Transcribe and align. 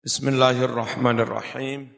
Bismillahirrahmanirrahim. 0.00 1.92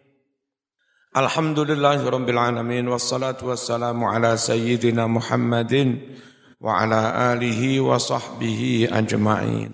Alhamdulillahirabbil 1.14 2.34
alamin 2.34 2.90
wassalatu 2.90 3.54
wassalamu 3.54 4.10
ala 4.10 4.34
sayyidina 4.34 5.06
Muhammadin 5.06 6.18
wa 6.58 6.82
ala 6.82 7.30
alihi 7.30 7.78
wa 7.78 8.02
sahbihi 8.02 8.90
ajma'in. 8.90 9.70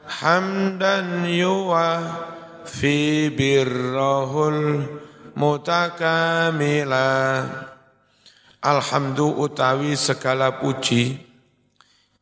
hamdan 0.03 1.23
yuwaffi 1.31 3.31
birrahul 3.31 4.83
mutakamila. 5.31 7.07
Alhamdu 8.65 9.29
utawi 9.45 9.93
segala 9.93 10.57
puji 10.57 11.21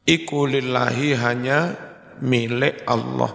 iku 0.03 0.43
lillahi 0.43 1.15
hanya 1.15 1.71
milik 2.19 2.83
Allah. 2.83 3.31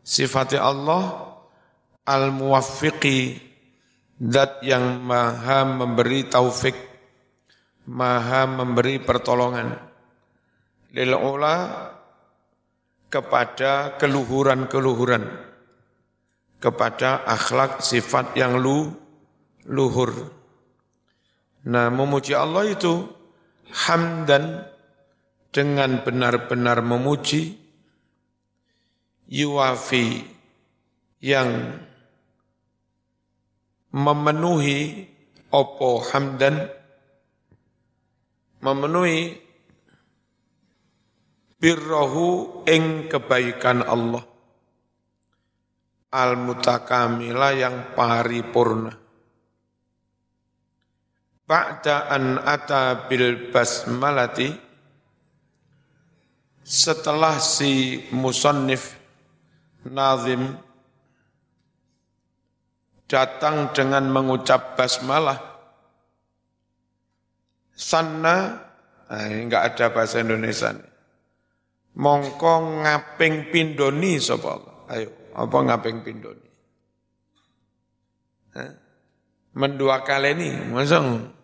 Sifat 0.00 0.56
Allah 0.56 1.36
al-muwaffiqi 2.08 3.36
zat 4.16 4.64
yang 4.64 5.04
maha 5.04 5.68
memberi 5.68 6.24
taufik, 6.24 6.72
maha 7.84 8.48
memberi 8.48 8.96
pertolongan. 8.96 9.76
Lil 10.96 11.12
kepada 13.12 14.00
keluhuran-keluhuran, 14.00 15.28
kepada 16.64 17.28
akhlak 17.28 17.84
sifat 17.84 18.32
yang 18.40 18.56
lu, 18.56 18.88
luhur. 19.68 20.39
Nah, 21.60 21.92
memuji 21.92 22.32
Allah 22.32 22.72
itu 22.72 23.04
hamdan 23.68 24.64
dengan 25.52 26.00
benar-benar 26.00 26.80
memuji 26.80 27.58
yuwafi 29.28 30.24
yang 31.20 31.76
memenuhi 33.92 35.04
opo 35.52 36.00
hamdan 36.00 36.70
memenuhi 38.64 39.36
birrohu 41.60 42.64
ing 42.64 43.10
kebaikan 43.10 43.84
Allah. 43.84 44.24
Al 46.10 46.34
mutakamila 46.40 47.54
yang 47.54 47.94
paripurna 47.94 48.99
Ba'da 51.50 52.06
an 52.06 52.38
ata 52.38 53.10
bil 53.10 53.50
basmalati 53.50 54.54
setelah 56.62 57.42
si 57.42 58.06
musannif 58.14 58.94
nazim 59.82 60.54
datang 63.10 63.74
dengan 63.74 64.06
mengucap 64.06 64.78
basmalah 64.78 65.42
sanna 67.74 68.62
nah, 69.10 69.26
enggak 69.26 69.74
ada 69.74 69.90
bahasa 69.90 70.22
Indonesia 70.22 70.70
nih. 70.70 70.86
mongko 71.98 72.86
ngaping 72.86 73.50
pindoni 73.50 74.22
sapa 74.22 74.86
ayo 74.94 75.34
apa 75.34 75.56
ngaping 75.66 76.06
pindoni 76.06 76.48
Hah? 78.54 78.70
mendua 79.58 80.06
kali 80.06 80.30
ini 80.38 80.50
masang 80.70 81.39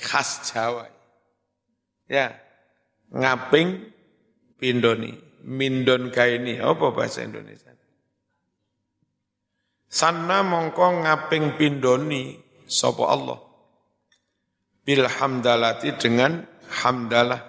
khas 0.00 0.50
Jawa. 0.50 0.88
Ya, 2.10 2.34
ngaping 3.14 3.92
pindoni, 4.58 5.14
mindon 5.46 6.10
kaini, 6.10 6.58
apa 6.58 6.90
bahasa 6.90 7.22
Indonesia? 7.22 7.70
Sana 9.90 10.46
mongko 10.46 11.02
ngaping 11.02 11.58
pindoni 11.58 12.38
sopo 12.70 13.10
Allah. 13.10 13.42
Bil 14.86 15.02
hamdalati 15.06 15.98
dengan 15.98 16.46
hamdalah. 16.82 17.42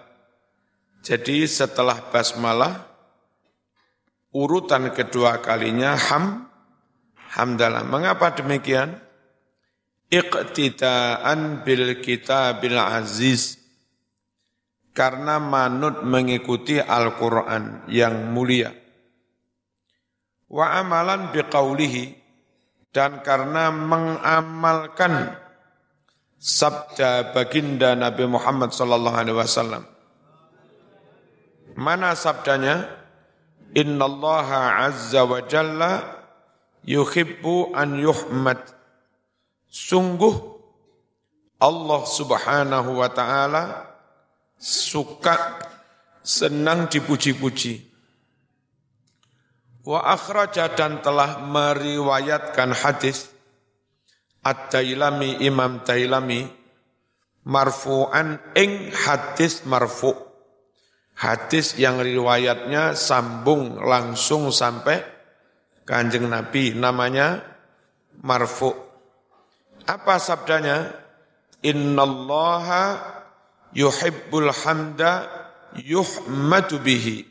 Jadi 1.05 1.45
setelah 1.45 2.09
basmalah, 2.09 2.85
urutan 4.33 4.89
kedua 4.89 5.41
kalinya 5.41 5.93
ham, 5.93 6.49
hamdalah. 7.37 7.85
Mengapa 7.85 8.33
demikian? 8.33 8.97
Iqtidaan 10.11 11.63
bil 11.63 12.03
kitabil 12.03 12.75
aziz 12.75 13.55
karena 14.91 15.39
manut 15.39 16.03
mengikuti 16.03 16.77
Al-Quran 16.77 17.87
yang 17.87 18.35
mulia. 18.35 18.75
Wa 20.51 20.83
amalan 20.83 21.31
biqaulihi 21.31 22.11
dan 22.91 23.23
karena 23.23 23.71
mengamalkan 23.71 25.31
sabda 26.35 27.31
baginda 27.31 27.95
Nabi 27.95 28.27
Muhammad 28.27 28.75
sallallahu 28.75 29.15
alaihi 29.15 29.39
wasallam. 29.39 29.87
Mana 31.79 32.11
sabdanya? 32.19 32.99
Innallaha 33.71 34.91
azza 34.91 35.23
wa 35.23 35.39
jalla 35.47 36.03
yuhibbu 36.83 37.71
an 37.71 37.95
yuhmad 37.95 38.59
Sungguh 39.71 40.35
Allah 41.63 42.01
subhanahu 42.03 42.99
wa 42.99 43.07
ta'ala 43.07 43.87
suka 44.59 45.63
senang 46.19 46.91
dipuji-puji. 46.91 47.87
Wa 49.87 50.11
akhraja 50.11 50.75
dan 50.75 50.99
telah 50.99 51.39
meriwayatkan 51.39 52.75
hadis 52.83 53.31
At-Tailami 54.43 55.39
Imam 55.41 55.79
Tailami 55.87 56.45
marfu'an 57.47 58.37
ing 58.53 58.91
hadis 58.91 59.65
marfu' 59.65 60.13
hadis 61.17 61.79
yang 61.79 61.97
riwayatnya 62.01 62.93
sambung 62.93 63.79
langsung 63.81 64.51
sampai 64.53 65.01
kanjeng 65.87 66.29
Nabi 66.29 66.77
namanya 66.77 67.41
marfu' 68.21 68.90
Apa 69.85 70.21
sabdanya? 70.21 70.93
Innallaha 71.61 73.01
yuhibbul 73.73 74.49
hamda 74.49 75.29
yuhmadu 75.77 76.81
bihi. 76.81 77.25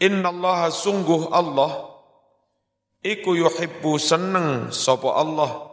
Innallaha 0.00 0.68
sungguh 0.68 1.32
Allah 1.32 1.88
iku 3.00 3.32
yuhibbu 3.32 3.96
seneng 3.96 4.68
sapa 4.72 5.08
Allah 5.16 5.72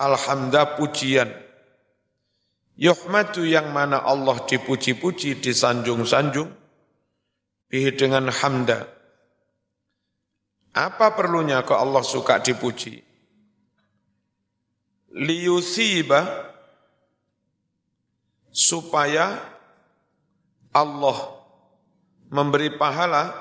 alhamda 0.00 0.76
pujian. 0.76 1.28
Yuhmadu 2.72 3.44
yang 3.44 3.68
mana 3.68 4.00
Allah 4.00 4.40
dipuji-puji, 4.48 5.44
disanjung-sanjung, 5.44 6.48
bihi 7.68 7.90
dengan 7.92 8.32
hamda. 8.32 8.88
Apa 10.72 11.12
perlunya 11.12 11.60
kok 11.68 11.76
Allah 11.76 12.00
suka 12.00 12.40
dipuji? 12.40 13.11
Liyusiba 15.12 16.48
supaya 18.52 19.40
Allah 20.72 21.18
memberi 22.32 22.72
pahala 22.80 23.32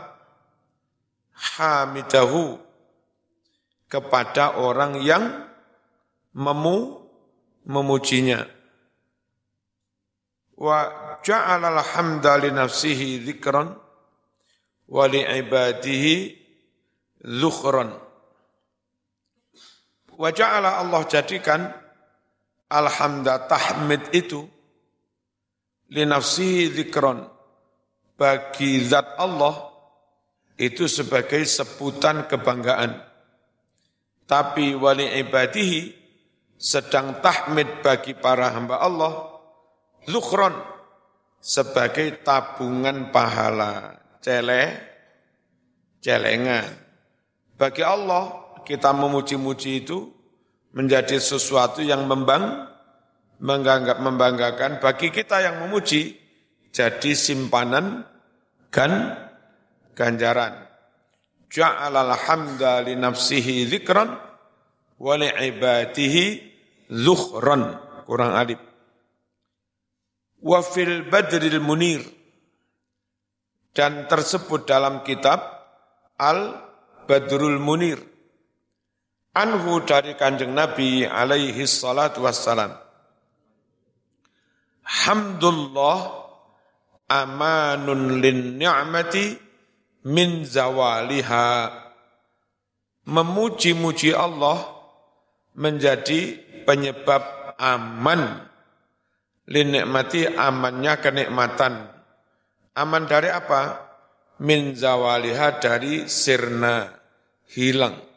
hamidahu 1.32 2.60
kepada 3.88 4.60
orang 4.60 5.00
yang 5.04 5.48
memu 6.36 7.08
memujinya. 7.68 8.48
Wa 10.56 10.78
ja'ala 11.24 11.72
alhamda 11.72 12.40
li 12.40 12.52
nafsihi 12.52 13.24
dzikran 13.24 13.72
wa 14.92 15.04
li 15.08 15.24
ibadihi 15.24 16.16
zukhran 17.24 18.11
Wa 20.22 20.30
ja'ala 20.30 20.78
Allah 20.78 21.02
jadikan 21.10 21.66
alhamda 22.70 23.50
tahmid 23.50 24.14
itu 24.14 24.46
li 25.90 26.06
nafsihi 26.06 26.70
dzikron. 26.70 27.26
Bagi 28.14 28.86
zat 28.86 29.18
Allah 29.18 29.74
itu 30.62 30.86
sebagai 30.86 31.42
sebutan 31.42 32.30
kebanggaan. 32.30 33.02
Tapi 34.30 34.78
wali 34.78 35.10
ibadihi 35.26 35.90
sedang 36.54 37.18
tahmid 37.26 37.82
bagi 37.82 38.14
para 38.14 38.54
hamba 38.54 38.78
Allah 38.78 39.42
zukhron 40.06 40.54
sebagai 41.42 42.22
tabungan 42.22 43.10
pahala. 43.10 43.98
Cele 44.22 44.70
celengan. 45.98 46.70
Bagi 47.58 47.82
Allah 47.82 48.41
kita 48.64 48.94
memuji-muji 48.94 49.86
itu 49.86 50.12
menjadi 50.72 51.20
sesuatu 51.20 51.84
yang 51.84 52.08
membang, 52.08 52.68
menganggap 53.42 54.00
membanggakan 54.00 54.80
bagi 54.80 55.12
kita 55.12 55.44
yang 55.44 55.60
memuji 55.66 56.16
jadi 56.72 57.12
simpanan 57.12 58.08
gan 58.72 59.20
ganjaran. 59.94 60.68
Ja'alal 61.52 62.16
hamda 62.16 62.80
li 62.88 62.96
nafsihi 62.96 63.68
dzikran 63.68 64.08
wa 64.96 65.14
li 65.20 65.28
ibadihi 65.28 66.24
zuhran. 66.88 67.76
Kurang 68.08 68.32
alif. 68.36 68.60
Wa 70.40 70.64
fil 70.64 71.12
badril 71.12 71.60
munir. 71.60 72.02
Dan 73.72 74.04
tersebut 74.12 74.68
dalam 74.68 75.00
kitab 75.08 75.40
Al-Badrul 76.20 77.56
Munir. 77.56 78.11
Anhu 79.32 79.80
dari 79.88 80.20
kanjeng 80.20 80.52
Nabi 80.52 81.08
alaihi 81.08 81.64
salatu 81.64 82.28
wassalam. 82.28 82.76
Hamdulillah 84.84 86.00
amanun 87.08 88.20
lin 88.20 88.60
ni'mati 88.60 89.40
min 90.12 90.44
zawaliha. 90.44 91.72
Memuji-muji 93.08 94.12
Allah 94.12 94.68
menjadi 95.56 96.36
penyebab 96.68 97.56
aman. 97.56 98.52
Lin 99.48 99.68
nikmati 99.80 100.28
amannya 100.28 100.94
kenikmatan. 101.00 101.88
Aman 102.76 103.08
dari 103.08 103.32
apa? 103.32 103.80
Min 104.44 104.76
zawaliha 104.76 105.64
dari 105.64 106.04
sirna, 106.12 106.88
hilang. 107.48 108.11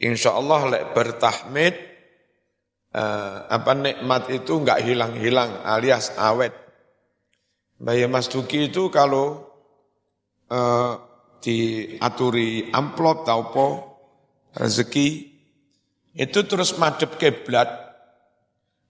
Insya 0.00 0.32
Allah 0.32 0.60
lek 0.72 0.84
bertahmid, 0.96 1.74
eh, 2.96 3.36
apa 3.44 3.72
nikmat 3.76 4.32
itu 4.32 4.56
enggak 4.56 4.80
hilang-hilang 4.80 5.60
alias 5.60 6.16
awet. 6.16 6.56
Bayi 7.76 8.08
Mas 8.08 8.32
Duki 8.32 8.72
itu 8.72 8.88
kalau 8.88 9.44
eh, 10.48 10.92
diaturi 11.40 12.68
amplop 12.72 13.24
taupo 13.24 13.66
rezeki 14.56 15.08
itu 16.20 16.38
terus 16.44 16.76
madep 16.76 17.16
keblat 17.16 17.70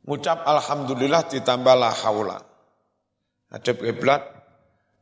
ngucap 0.03 0.43
alhamdulillah 0.43 1.31
ditambah 1.31 1.75
la 1.79 1.95
haula 1.95 2.39
madep 3.55 3.87
keblat 3.87 4.23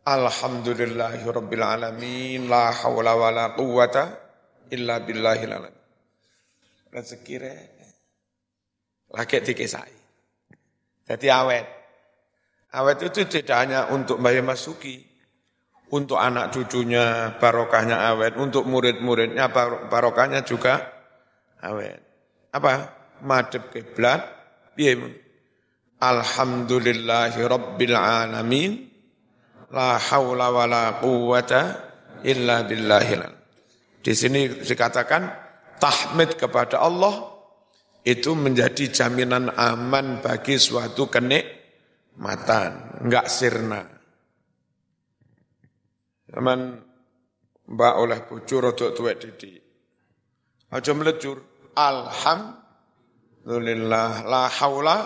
alhamdulillahirabbil 0.05 1.65
alamin 1.65 2.53
la 2.53 2.69
haula 2.75 3.17
wala 3.17 3.45
quwata 3.57 4.13
illa 4.69 5.01
billahil 5.01 5.53
alamin 5.57 5.78
rezeki 6.93 7.35
re 7.41 7.57
lagi 9.13 9.41
dikisai 9.41 9.97
jadi 11.09 11.29
awet 11.41 11.79
Awet 12.69 13.01
itu 13.01 13.25
tidak 13.25 13.57
hanya 13.65 13.89
untuk 13.89 14.21
Mbah 14.21 14.45
Masuki, 14.45 15.01
untuk 15.89 16.21
anak 16.21 16.53
cucunya 16.53 17.33
barokahnya 17.41 18.13
awet, 18.13 18.37
untuk 18.37 18.69
murid-muridnya 18.69 19.49
barokahnya 19.89 20.45
juga 20.45 20.85
awet. 21.65 21.97
Apa? 22.53 22.73
Madep 23.25 23.73
kiblat? 23.73 24.37
Alhamdulillahi 25.99 27.41
rabbil 27.43 27.97
alamin, 27.97 28.87
la 29.73 29.99
haula 29.99 30.53
wa 30.53 30.65
la 30.69 30.85
quwata 31.01 31.61
illa 32.23 32.63
billahil. 32.63 33.25
Di 33.99 34.13
sini 34.15 34.61
dikatakan 34.61 35.48
tahmid 35.79 36.37
kepada 36.37 36.81
Allah 36.83 37.39
itu 38.07 38.35
menjadi 38.35 38.93
jaminan 38.93 39.51
aman 39.55 40.23
bagi 40.23 40.59
suatu 40.59 41.07
kenik 41.11 41.45
matan, 42.19 43.01
enggak 43.03 43.29
sirna. 43.31 43.87
Zaman 46.29 46.85
mbak 47.69 47.95
oleh 47.97 48.21
bujur 48.29 48.61
rodok 48.65 48.95
tuwek 48.97 49.21
didik. 49.21 49.63
Aja 50.69 50.93
melecur. 50.93 51.41
Alhamdulillah 51.79 54.27
la 54.29 54.49
haula 54.61 54.97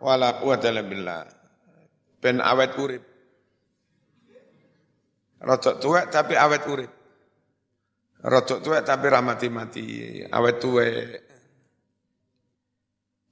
wala 0.00 0.32
quwata 0.40 0.68
illa 0.72 0.82
billah. 0.86 1.26
Ben 2.20 2.40
awet 2.40 2.78
urip. 2.80 3.02
Rodok 5.40 5.80
tuwek 5.80 6.10
tapi 6.12 6.36
awet 6.36 6.66
urip. 6.68 6.99
Rodok 8.20 8.60
tuwek 8.60 8.84
tapi 8.84 9.08
ramati-mati, 9.08 10.20
awet 10.28 10.60
tuwek. 10.60 11.24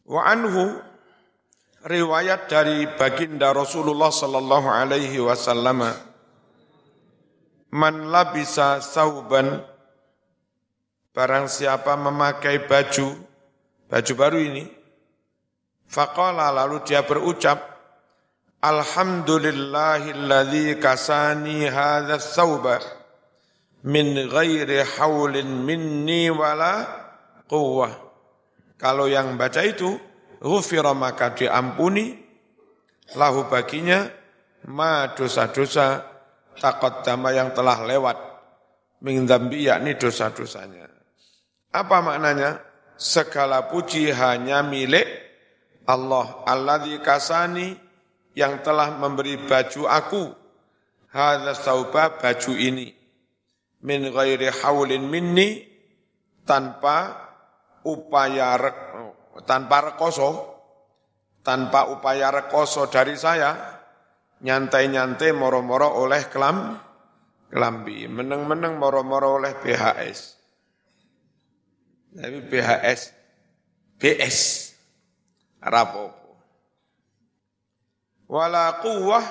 Wa 0.08 0.32
anhu 0.32 0.81
riwayat 1.85 2.49
dari 2.49 2.88
baginda 2.96 3.52
Rasulullah 3.52 4.08
sallallahu 4.08 4.73
alaihi 4.73 5.20
wasallam 5.20 5.85
man 7.69 8.08
labisa 8.08 8.81
sauban 8.81 9.61
barang 11.12 11.44
siapa 11.46 11.94
memakai 12.00 12.64
baju 12.64 13.12
baju 13.87 14.12
baru 14.17 14.41
ini 14.41 14.64
faqala 15.87 16.50
lalu 16.50 16.81
dia 16.88 17.05
berucap 17.05 17.76
Alhamdulillahilladzi 18.58 20.82
kasani 20.82 21.70
hadha 21.70 22.19
sauba 22.19 22.98
min 23.87 24.17
ghairi 24.27 24.83
haulin 24.99 25.63
minni 25.63 26.33
wala 26.33 26.87
quwwah. 27.47 27.93
Kalau 28.79 29.07
yang 29.11 29.39
baca 29.39 29.63
itu 29.63 29.99
ghufira 30.39 30.95
maka 30.95 31.35
diampuni 31.35 32.15
lahu 33.19 33.47
baginya 33.51 34.07
ma 34.71 35.11
dosa-dosa 35.15 36.03
takut 36.59 37.03
dama 37.07 37.31
yang 37.31 37.55
telah 37.55 37.87
lewat 37.87 38.19
mengdambi 39.03 39.67
yakni 39.67 39.95
dosa-dosanya. 39.95 40.91
Apa 41.71 42.03
maknanya? 42.03 42.67
Segala 42.99 43.71
puji 43.71 44.11
hanya 44.11 44.67
milik 44.67 45.07
Allah. 45.87 46.43
Allah 46.51 46.83
kasani 46.99 47.79
yang 48.35 48.59
telah 48.67 48.99
memberi 48.99 49.39
baju 49.39 49.87
aku. 49.87 50.25
Hadha 51.15 51.55
sauba 51.55 52.19
baju 52.19 52.53
ini. 52.59 52.98
Min 53.79 54.11
ghairi 54.11 54.51
haulin 54.51 55.07
minni 55.07 55.63
tanpa 56.43 57.15
upaya 57.87 58.59
tanpa 59.47 59.95
rekoso, 59.95 60.29
tanpa 61.47 61.87
upaya 61.93 62.35
rekoso 62.35 62.91
dari 62.91 63.15
saya, 63.15 63.55
nyantai-nyantai 64.43 65.31
moro-moro 65.31 65.94
oleh 66.03 66.27
kelam, 66.27 66.75
kelambi, 67.51 68.11
meneng-meneng 68.11 68.75
moro-moro 68.79 69.39
oleh 69.39 69.55
BHS. 69.63 70.20
Tapi 72.19 72.39
BHS, 72.51 73.01
BS, 74.01 74.39
rapopo. 75.63 76.35
Wala 78.29 78.82
kuwah 78.82 79.25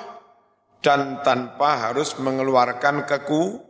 dan 0.82 1.22
tanpa 1.22 1.90
harus 1.90 2.18
mengeluarkan 2.18 3.06
keku, 3.06 3.67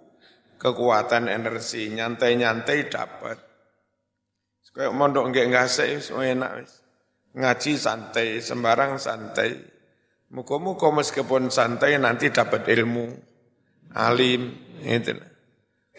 kekuatan 0.58 1.30
energi, 1.30 1.88
nyantai-nyantai 1.94 2.78
dapat. 2.90 3.38
Kayak 4.74 4.94
mondok 4.94 5.34
nggak 5.34 5.48
ngasih, 5.50 6.14
enak 6.14 6.62
wis. 6.62 6.72
Ngaji 7.34 7.72
santai, 7.74 8.38
sembarang 8.38 8.94
santai. 9.00 9.58
Muka-muka 10.30 10.92
meskipun 10.94 11.50
santai 11.50 11.98
nanti 11.98 12.30
dapat 12.30 12.68
ilmu, 12.68 13.10
alim, 13.96 14.54
itu. 14.84 15.18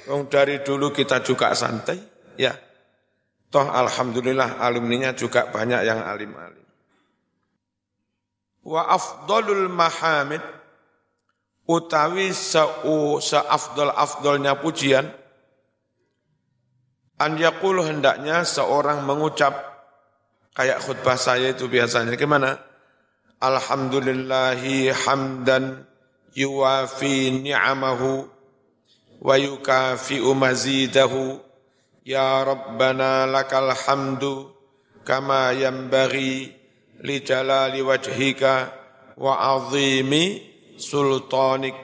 Wong 0.08 0.32
dari 0.32 0.64
dulu 0.64 0.96
kita 0.96 1.20
juga 1.26 1.52
santai, 1.52 2.00
ya. 2.40 2.56
Toh 3.50 3.68
alhamdulillah 3.68 4.62
alumninya 4.62 5.12
juga 5.18 5.50
banyak 5.50 5.82
yang 5.84 6.00
alim-alim. 6.06 6.68
Wa 8.64 8.96
afdalul 8.96 9.68
mahamid 9.68 10.59
utawi 11.70 12.34
sa'u 12.34 13.22
sa'afdal 13.22 13.94
afdalnya 13.94 14.58
pujian 14.58 15.06
An 17.20 17.36
yakul 17.36 17.84
hendaknya 17.84 18.48
seorang 18.48 19.04
mengucap 19.04 19.52
kayak 20.56 20.80
khutbah 20.80 21.20
saya 21.20 21.52
itu 21.52 21.68
biasanya 21.68 22.16
gimana? 22.16 22.56
Alhamdulillahi 23.44 24.88
hamdan 25.04 25.84
yuwafi 26.32 27.44
ni'amahu 27.44 28.24
wa 29.20 29.36
yukafi'u 29.36 30.32
mazidahu 30.32 31.44
ya 32.08 32.48
rabbana 32.48 33.28
lakal 33.28 33.76
hamdu 33.76 34.56
kama 35.04 35.52
yanbaghi 35.52 36.56
li 37.04 37.16
jalali 37.20 37.84
wajhika 37.84 38.72
wa 39.20 39.60
azimi 39.60 40.40
sultanik. 40.80 41.76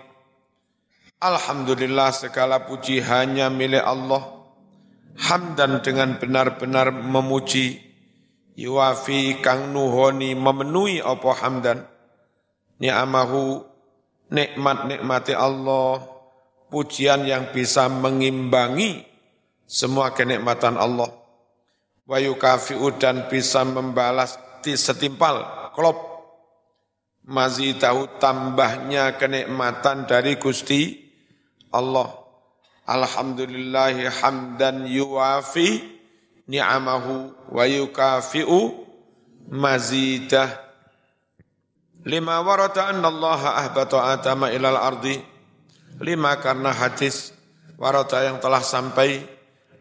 Alhamdulillah 1.20 2.16
segala 2.16 2.64
puji 2.64 3.04
hanya 3.04 3.52
milik 3.52 3.84
Allah. 3.84 4.24
Hamdan 5.16 5.84
dengan 5.84 6.16
benar-benar 6.20 6.92
memuji. 6.92 7.80
Yuwafi 8.56 9.44
kang 9.44 9.76
nuhoni 9.76 10.32
memenuhi 10.36 11.04
apa 11.04 11.30
hamdan. 11.44 11.84
Ni'amahu 12.80 13.64
nikmat-nikmati 14.32 15.36
Allah. 15.36 16.04
Pujian 16.72 17.24
yang 17.28 17.52
bisa 17.52 17.88
mengimbangi 17.88 19.04
semua 19.68 20.12
kenikmatan 20.12 20.76
Allah. 20.76 21.12
Wa 22.08 22.20
yukafi'u 22.20 22.96
dan 23.00 23.28
bisa 23.32 23.64
membalas 23.64 24.40
setimpal 24.66 25.70
klop 25.78 26.15
tahu 27.26 28.22
tambahnya 28.22 29.18
kenikmatan 29.18 30.06
dari 30.06 30.38
Gusti 30.38 30.94
Allah. 31.74 32.14
Alhamdulillahi 32.86 34.06
hamdan 34.22 34.86
yuwafi 34.86 35.82
ni'amahu 36.46 37.34
wa 37.50 37.64
yukafi'u 37.66 38.86
mazidah. 39.50 40.54
Lima 42.06 42.38
warata 42.46 42.94
anna 42.94 43.10
Allah 43.10 43.42
ahbata 43.66 44.14
atama 44.14 44.54
ilal 44.54 44.78
ardi. 44.78 45.18
Lima 45.98 46.38
karena 46.38 46.70
hadis 46.70 47.34
warata 47.82 48.22
yang 48.22 48.38
telah 48.38 48.62
sampai. 48.62 49.26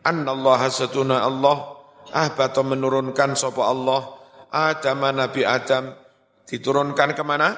Anna 0.00 0.32
Allah 0.32 0.60
setuna 0.72 1.20
Allah. 1.20 1.76
Ahbata 2.08 2.64
menurunkan 2.64 3.36
sopa 3.36 3.68
Allah. 3.68 4.16
Adam 4.48 5.00
Nabi 5.12 5.44
Adam 5.44 6.03
diturunkan 6.48 7.16
ke 7.16 7.22
mana? 7.24 7.56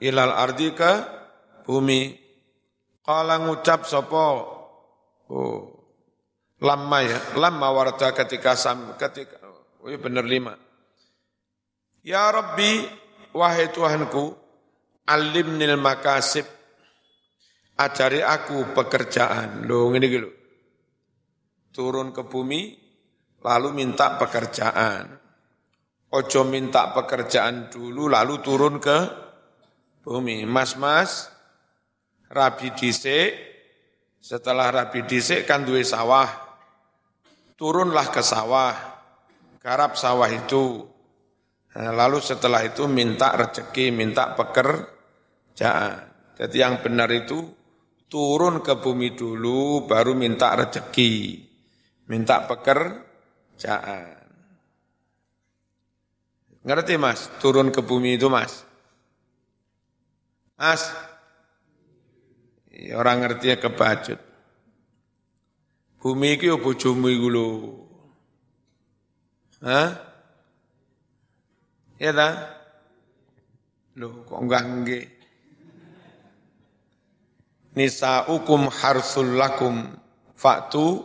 Ilal 0.00 0.32
ardi 0.32 0.72
ke 0.76 0.92
bumi. 1.64 2.12
Kala 3.06 3.38
ngucap 3.38 3.86
sopo 3.86 4.56
Oh, 5.26 5.66
lama 6.62 7.02
ya, 7.02 7.18
lama 7.34 7.74
warta 7.74 8.14
ketika 8.14 8.54
sam, 8.54 8.94
ketika, 8.94 9.42
oh 9.82 9.90
ya 9.90 9.98
benar 9.98 10.22
lima. 10.22 10.54
Ya 12.06 12.30
Rabbi, 12.30 12.86
wahai 13.34 13.74
Tuhanku, 13.74 14.38
alimnil 15.02 15.74
makasib, 15.82 16.46
ajari 17.74 18.22
aku 18.22 18.70
pekerjaan. 18.70 19.66
Loh, 19.66 19.90
ini 19.98 20.06
gitu. 20.06 20.30
Turun 21.74 22.14
ke 22.14 22.22
bumi, 22.22 22.78
lalu 23.42 23.74
minta 23.74 24.14
pekerjaan. 24.14 25.25
Ojo 26.14 26.46
minta 26.46 26.94
pekerjaan 26.94 27.70
dulu, 27.70 28.06
lalu 28.06 28.38
turun 28.38 28.78
ke 28.78 28.98
bumi. 30.06 30.46
Mas-mas, 30.46 31.30
rabi 32.30 32.70
disik, 32.78 33.46
setelah 34.26 34.74
Rabi 34.74 35.06
disik 35.06 35.46
kan 35.46 35.62
duwe 35.62 35.86
sawah. 35.86 36.26
Turunlah 37.54 38.10
ke 38.10 38.26
sawah. 38.26 38.74
Garap 39.62 39.94
sawah 39.94 40.26
itu. 40.26 40.82
Nah, 41.78 41.94
lalu 41.94 42.18
setelah 42.18 42.66
itu 42.66 42.90
minta 42.90 43.38
rezeki, 43.38 43.94
minta 43.94 44.34
pekerjaan. 44.34 46.10
Jadi 46.34 46.56
yang 46.58 46.82
benar 46.82 47.06
itu 47.14 47.38
turun 48.10 48.66
ke 48.66 48.74
bumi 48.82 49.14
dulu, 49.14 49.86
baru 49.86 50.18
minta 50.18 50.58
rezeki, 50.58 51.46
minta 52.10 52.42
pekerjaan. 52.50 54.15
Ngerti 56.66 56.98
mas, 56.98 57.30
turun 57.38 57.70
ke 57.70 57.78
bumi 57.78 58.18
itu 58.18 58.26
mas? 58.26 58.66
Mas, 60.58 60.90
Ya, 62.76 63.00
orang 63.00 63.24
ngerti 63.24 63.48
ya 63.48 63.56
kebacut. 63.56 64.20
Bumi 65.96 66.36
iki 66.36 66.52
yo 66.52 66.60
bojomu 66.60 67.08
iku 67.08 67.28
lho. 67.32 67.48
Hah? 69.64 69.96
Ya 71.96 72.12
ta? 72.12 72.28
Loh, 73.96 74.28
kok 74.28 74.38
enggak 74.44 74.62
nggih? 74.68 75.04
Nisa'ukum 77.80 78.68
harsul 78.68 79.40
lakum 79.40 79.96
faktu 80.36 81.00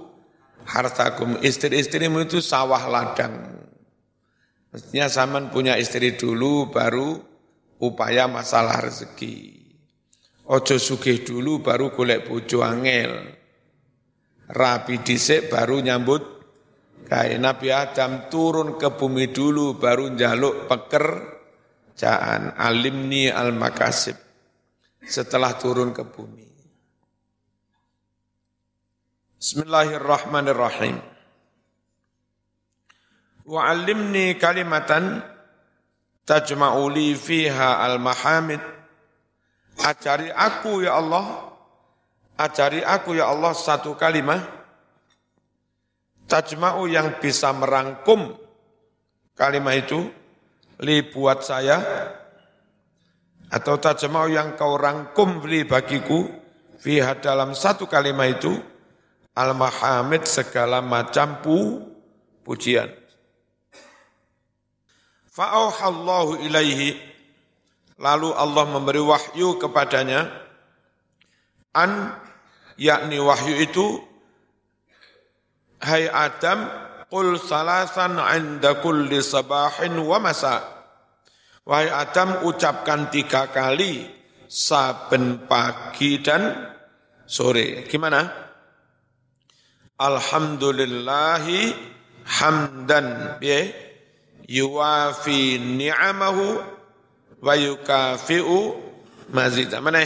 hartakum. 0.67 1.39
Istri-istrimu 1.39 2.27
itu 2.27 2.43
sawah 2.43 2.83
ladang. 2.91 3.60
Mestinya 4.71 5.11
zaman 5.11 5.51
punya 5.51 5.75
istri 5.75 6.15
dulu 6.15 6.71
baru 6.71 7.19
upaya 7.83 8.31
masalah 8.31 8.87
rezeki. 8.87 9.59
Ojo 10.47 10.79
sugih 10.79 11.27
dulu 11.27 11.59
baru 11.59 11.91
golek 11.91 12.23
bojo 12.23 12.63
angel. 12.63 13.35
Rapi 14.51 15.03
disik 15.03 15.51
baru 15.51 15.83
nyambut 15.83 16.23
kayak 17.07 17.39
Nabi 17.39 17.67
Adam 17.71 18.31
turun 18.31 18.79
ke 18.79 18.95
bumi 18.95 19.31
dulu 19.31 19.75
baru 19.75 20.11
njaluk 20.11 20.71
pekerjaan 20.71 22.55
alimni 22.55 23.27
al 23.27 23.51
makasib 23.51 24.15
setelah 25.03 25.55
turun 25.59 25.91
ke 25.91 26.03
bumi. 26.07 26.47
Bismillahirrahmanirrahim. 29.35 31.10
Wa 33.45 33.71
alimni 33.73 34.37
kalimatan 34.37 35.23
tajma'u 36.25 36.89
li 36.93 37.17
fiha 37.17 37.81
al 37.81 37.97
mahamid 37.97 38.61
Ajari 39.81 40.29
aku 40.29 40.85
ya 40.85 41.01
Allah, 41.01 41.49
ajari 42.37 42.85
aku 42.85 43.17
ya 43.17 43.33
Allah 43.33 43.55
satu 43.57 43.97
kalimat, 43.97 44.43
tajma'u 46.29 46.85
yang 46.85 47.17
bisa 47.17 47.49
merangkum 47.55 48.37
kalimat 49.33 49.81
itu, 49.81 50.05
li 50.85 51.01
buat 51.01 51.41
saya, 51.41 51.81
atau 53.49 53.81
tajma'u 53.81 54.29
yang 54.29 54.53
kau 54.53 54.77
rangkum 54.77 55.41
li 55.49 55.65
bagiku, 55.65 56.29
fiha 56.77 57.17
dalam 57.17 57.57
satu 57.57 57.89
kalimat 57.89 58.37
itu, 58.37 58.53
al-mahamid 59.33 60.29
segala 60.29 60.77
macam 60.77 61.41
pu, 61.41 61.57
pujian. 62.45 63.00
Fa'auhallahu 65.31 66.43
ilaihi 66.43 67.11
Lalu 68.01 68.33
Allah 68.33 68.65
memberi 68.65 68.97
wahyu 68.97 69.61
kepadanya, 69.61 70.25
an 71.77 72.17
yakni 72.73 73.21
wahyu 73.21 73.61
itu, 73.61 74.01
Hai 75.77 76.09
Adam, 76.09 76.65
Qul 77.11 77.37
salasan 77.37 78.17
inda 78.17 78.79
kulli 78.81 79.21
sabahin 79.21 79.99
wa 80.01 80.17
masa. 80.17 80.63
Wahai 81.67 81.91
Adam, 81.91 82.47
ucapkan 82.47 83.11
tiga 83.13 83.51
kali 83.51 84.07
saben 84.47 85.43
pagi 85.43 86.23
dan 86.23 86.71
sore. 87.27 87.83
Gimana? 87.85 88.31
Alhamdulillahi 89.99 91.75
hamdan 92.25 93.37
ya 93.43 93.90
yuwafi 94.51 95.55
ni'amahu 95.63 96.47
wa 97.39 97.53
yukafi'u 97.55 98.59
mazida. 99.31 99.79
Mana? 99.79 100.03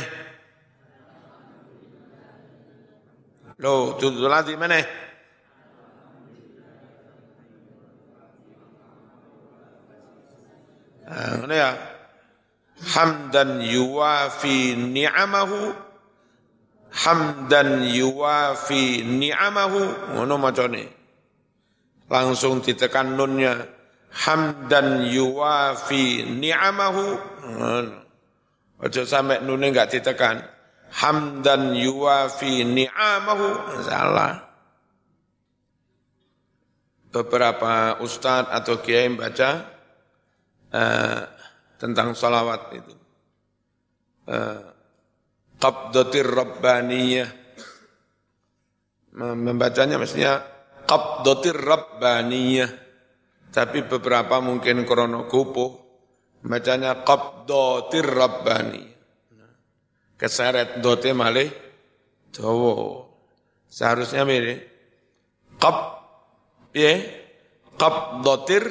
Lo, 3.58 3.98
tutul 3.98 4.30
lagi 4.30 4.54
mana? 4.54 4.78
Nah, 11.06 11.48
ya. 11.50 11.72
Hamdan 12.76 13.64
yuwafi 13.64 14.76
ni'amahu 14.76 15.86
hamdan 16.96 17.84
yuwafi 17.88 19.04
ni'amahu 19.04 20.16
ngono 20.16 20.36
macane 20.40 20.88
langsung 22.08 22.64
ditekan 22.64 23.16
nunnya 23.20 23.75
hamdan 24.16 25.04
yuwafi 25.12 26.24
ni'amahu. 26.24 27.06
Ojo 28.80 29.02
sampai 29.04 29.44
nune 29.44 29.76
enggak 29.76 29.92
ditekan. 29.92 30.40
Hamdan 30.96 31.76
yuwafi 31.76 32.64
ni'amahu. 32.64 33.48
Salah. 33.84 34.48
Beberapa 37.12 38.00
ustadz 38.04 38.52
atau 38.52 38.80
kiai 38.84 39.08
baca 39.16 39.52
uh, 40.72 41.22
tentang 41.80 42.16
salawat 42.16 42.62
itu. 42.76 42.94
Uh, 44.28 44.64
qabdatir 45.60 46.28
rabbaniyah. 46.28 47.44
Membacanya 49.16 49.96
mestinya 49.96 50.44
qabdatir 50.84 51.56
rabbaniyah 51.56 52.85
tapi 53.56 53.88
beberapa 53.88 54.44
mungkin 54.44 54.84
krono 54.84 55.32
kupuh, 55.32 55.72
bacanya 56.44 57.08
qabdotir 57.08 58.04
rabbani. 58.04 58.84
Keseret 60.20 60.84
dote 60.84 61.16
malih 61.16 61.48
Jawa. 62.36 63.08
Seharusnya 63.72 64.28
mirip 64.28 64.60
qab 65.56 66.04
ya 66.76 67.00
qabdatir 67.80 68.64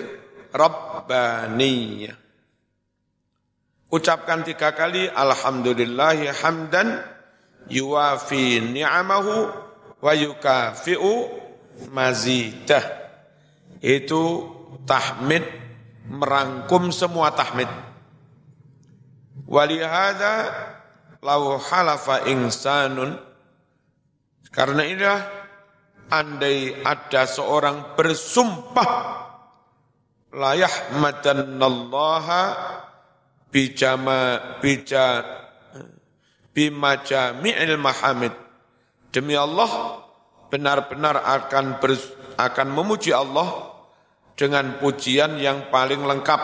rabbaniyah. 0.53 2.17
Ucapkan 3.89 4.45
tiga 4.45 4.77
kali 4.77 5.09
Alhamdulillahi 5.09 6.29
hamdan 6.45 7.01
yuwafi 7.73 8.61
ni'amahu 8.61 9.49
wa 10.05 10.13
yukafi'u 10.13 11.13
mazidah. 11.89 12.85
Itu 13.81 14.49
tahmid 14.85 15.45
merangkum 16.09 16.93
semua 16.93 17.33
tahmid. 17.33 17.69
Walihada 19.45 20.53
lau 21.25 21.57
halafa 21.61 22.29
insanun 22.29 23.17
karena 24.53 24.83
inilah 24.87 25.21
andai 26.13 26.85
ada 26.85 27.25
seorang 27.25 27.97
bersumpah 27.97 28.89
la 30.37 30.53
yahmadannallaha 30.55 32.43
bijama 33.51 34.39
bija 34.61 35.25
bimajami'il 36.55 37.79
mahamid 37.79 38.35
demi 39.11 39.35
Allah 39.35 40.03
benar-benar 40.51 41.19
akan 41.19 41.83
ber, 41.83 41.99
akan 42.39 42.69
memuji 42.71 43.11
Allah 43.11 43.74
dengan 44.35 44.79
pujian 44.83 45.39
yang 45.39 45.71
paling 45.71 46.03
lengkap 46.03 46.41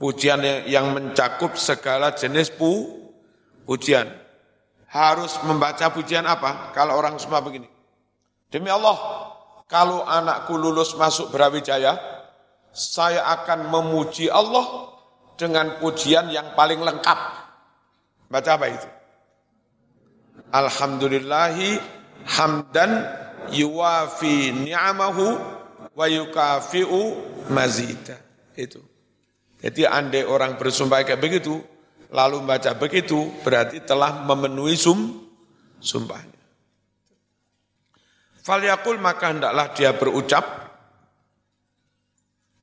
pujian 0.00 0.40
yang 0.68 0.92
mencakup 0.96 1.56
segala 1.56 2.16
jenis 2.16 2.50
pu 2.52 3.04
pujian 3.68 4.08
harus 4.88 5.36
membaca 5.44 5.92
pujian 5.92 6.24
apa 6.24 6.72
kalau 6.72 6.96
orang 6.96 7.20
semua 7.20 7.44
begini 7.44 7.68
demi 8.48 8.68
Allah 8.72 8.96
kalau 9.68 10.04
anakku 10.04 10.56
lulus 10.56 10.92
masuk 10.96 11.32
Brawijaya 11.32 12.14
saya 12.74 13.22
akan 13.38 13.70
memuji 13.70 14.26
Allah 14.26 14.90
dengan 15.38 15.78
pujian 15.78 16.26
yang 16.30 16.58
paling 16.58 16.82
lengkap. 16.82 17.18
Baca 18.26 18.50
apa 18.58 18.66
itu? 18.66 18.88
Alhamdulillahi 20.50 21.78
hamdan 22.26 23.06
yuwafi 23.54 24.50
ni'amahu 24.50 25.38
wa 25.94 26.06
yukafi'u 26.10 27.00
mazida. 27.50 28.18
Itu. 28.54 28.82
Jadi 29.64 29.88
andai 29.88 30.28
orang 30.28 30.60
bersumpah 30.60 31.02
kayak 31.02 31.22
begitu, 31.22 31.56
lalu 32.12 32.44
baca 32.44 32.76
begitu, 32.76 33.32
berarti 33.40 33.80
telah 33.82 34.22
memenuhi 34.22 34.76
sum, 34.76 35.24
sumpahnya. 35.80 36.36
Falyakul 38.44 39.00
maka 39.00 39.32
hendaklah 39.32 39.72
dia 39.72 39.96
berucap. 39.96 40.44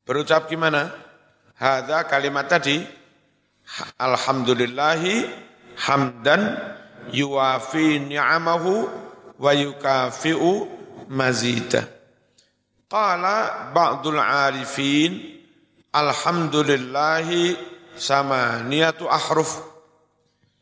Berucap 0.05 0.45
gimana? 0.45 0.93
Hada 1.57 2.05
kalimat 2.05 2.45
tadi 2.45 2.85
Alhamdulillahi 3.97 5.25
hamdan 5.87 6.59
yuwafi 7.09 7.97
ni'amahu 8.03 8.73
wa 9.39 9.51
yukafi'u 9.55 10.67
mazida. 11.09 12.00
Qala 12.91 13.71
ba'dul 13.71 14.19
arifin 14.19 15.39
Alhamdulillahi 15.95 17.55
sama 17.95 18.59
niatu 18.67 19.07
ahruf. 19.07 19.63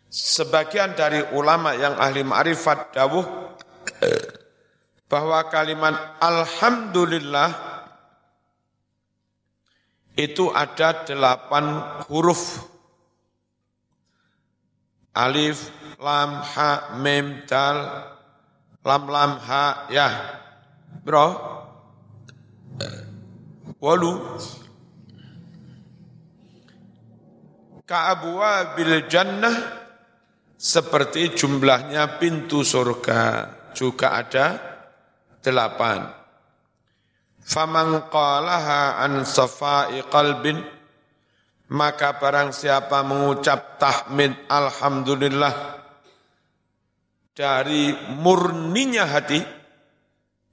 Sebagian 0.10 0.94
dari 0.98 1.22
ulama 1.34 1.74
yang 1.78 1.98
ahli 1.98 2.26
ma'rifat 2.26 2.94
dawuh 2.98 3.26
bahwa 5.10 5.42
kalimat 5.50 6.18
Alhamdulillah 6.22 7.50
itu 10.18 10.50
ada 10.54 11.06
delapan 11.06 11.82
huruf. 12.10 12.70
Alif, 15.14 15.74
lam, 15.98 16.42
ha, 16.42 16.94
mem, 17.02 17.46
dal, 17.50 17.78
lam, 18.86 19.04
lam, 19.10 19.32
ha, 19.42 19.90
ya. 19.90 20.10
Bro, 21.02 21.59
walu. 23.80 24.40
Ka'abwa 27.90 28.78
bil 28.78 29.10
jannah 29.10 29.56
seperti 30.54 31.34
jumlahnya 31.34 32.22
pintu 32.22 32.62
surga 32.62 33.50
juga 33.74 34.14
ada 34.14 34.46
delapan. 35.42 36.06
Faman 37.42 38.14
qalaha 38.14 39.02
an 39.02 39.26
safai 39.26 40.06
qalbin 40.06 40.62
maka 41.74 42.18
barang 42.22 42.54
siapa 42.54 43.02
mengucap 43.02 43.82
tahmid 43.82 44.38
alhamdulillah 44.46 45.82
dari 47.34 47.94
murninya 48.14 49.06
hati 49.10 49.59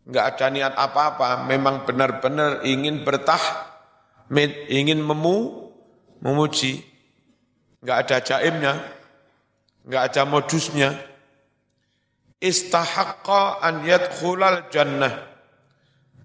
enggak 0.06 0.24
ada 0.34 0.46
niat 0.48 0.74
apa-apa. 0.78 1.44
Memang 1.44 1.84
benar-benar 1.84 2.62
ingin 2.62 3.02
bertahmid 3.02 4.70
ingin 4.70 5.02
memu 5.02 5.68
memuji. 6.22 6.86
Enggak 7.82 7.98
ada 8.06 8.16
jaimnya 8.22 8.74
enggak 9.84 10.02
ada 10.14 10.22
modusnya. 10.24 10.90
Istahaqqa 12.38 13.60
an 13.60 13.82
yadkhulal 13.82 14.70
jannah. 14.70 15.34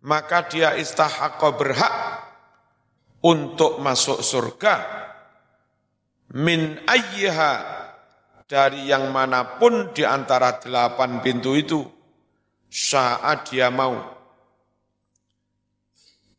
Maka 0.02 0.50
dia 0.50 0.74
istahaqqa 0.78 1.48
berhak 1.58 1.96
untuk 3.22 3.78
masuk 3.80 4.20
surga. 4.26 5.02
Min 6.32 6.82
ayyiha 6.90 7.52
dari 8.52 8.92
yang 8.92 9.14
mana 9.14 9.62
pun 9.62 9.96
di 9.96 10.04
antara 10.04 10.60
delapan 10.60 11.24
pintu 11.24 11.56
itu 11.56 12.01
saat 12.72 13.52
dia 13.52 13.68
mau. 13.68 14.00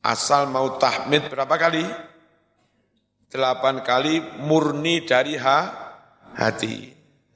Asal 0.03 0.49
mau 0.49 0.81
tahmid 0.81 1.29
berapa 1.29 1.55
kali? 1.61 1.85
Delapan 3.29 3.85
kali 3.85 4.41
murni 4.41 5.05
dari 5.05 5.37
ha, 5.37 5.61
hati. 6.35 6.89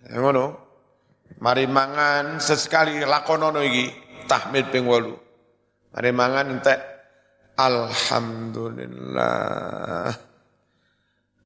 Ngono. 0.08 0.64
Mari 1.36 1.68
mangan 1.68 2.40
sesekali 2.40 3.04
lakonono 3.04 3.60
iki 3.60 3.92
tahmid 4.24 4.72
ping 4.72 4.88
8 4.88 5.92
Mari 5.92 6.10
mangan 6.16 6.56
entek. 6.56 6.80
Alhamdulillah. 7.56 10.12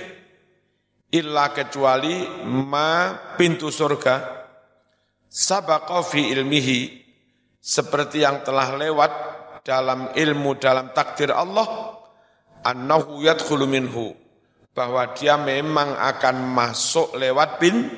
illa 1.14 1.54
kecuali 1.54 2.26
ma 2.48 3.14
pintu 3.38 3.70
surga 3.70 4.48
sabaqa 5.28 6.02
fi 6.02 6.34
ilmihi 6.34 6.80
seperti 7.62 8.26
yang 8.26 8.42
telah 8.42 8.74
lewat 8.74 9.12
dalam 9.62 10.10
ilmu 10.16 10.58
dalam 10.58 10.92
takdir 10.96 11.30
Allah 11.30 12.00
annahu 12.66 13.22
yadkhulu 13.22 13.68
minhu 13.68 14.23
bahwa 14.74 15.14
dia 15.14 15.38
memang 15.38 15.94
akan 15.94 16.50
masuk 16.50 17.14
lewat 17.18 17.60
pin, 17.62 17.90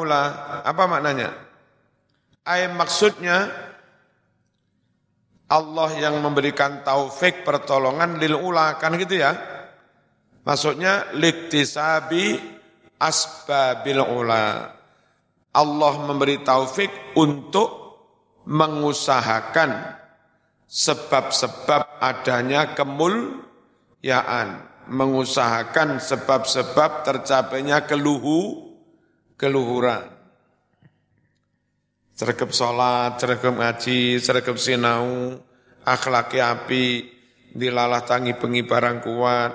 ula. 0.00 0.22
Apa 0.64 0.88
maknanya? 0.88 1.36
Ayat 2.42 2.74
maksudnya 2.74 3.46
Allah 5.52 5.92
yang 6.00 6.16
memberikan 6.24 6.80
taufik 6.80 7.44
pertolongan 7.44 8.16
lil 8.16 8.40
ula 8.40 8.80
kan 8.80 8.96
gitu 8.96 9.20
ya. 9.20 9.36
Maksudnya 10.42 11.12
liktisabi 11.12 12.40
asbabil 12.96 14.00
ula. 14.00 14.72
Allah 15.52 15.94
memberi 16.00 16.40
taufik 16.40 16.88
untuk 17.20 17.81
mengusahakan 18.48 19.98
sebab-sebab 20.66 22.00
adanya 22.00 22.72
kemuliaan, 22.72 24.48
mengusahakan 24.88 26.00
sebab-sebab 26.00 27.04
tercapainya 27.04 27.84
keluhu, 27.84 28.72
keluhuran. 29.36 30.08
Sergap 32.12 32.50
sholat, 32.56 33.20
sergap 33.20 33.52
ngaji, 33.56 34.20
sergap 34.20 34.56
sinau, 34.56 35.36
akhlaki 35.84 36.38
api, 36.40 36.86
dilalah 37.52 38.04
tangi 38.04 38.32
pengibaran 38.36 39.00
kuat, 39.04 39.52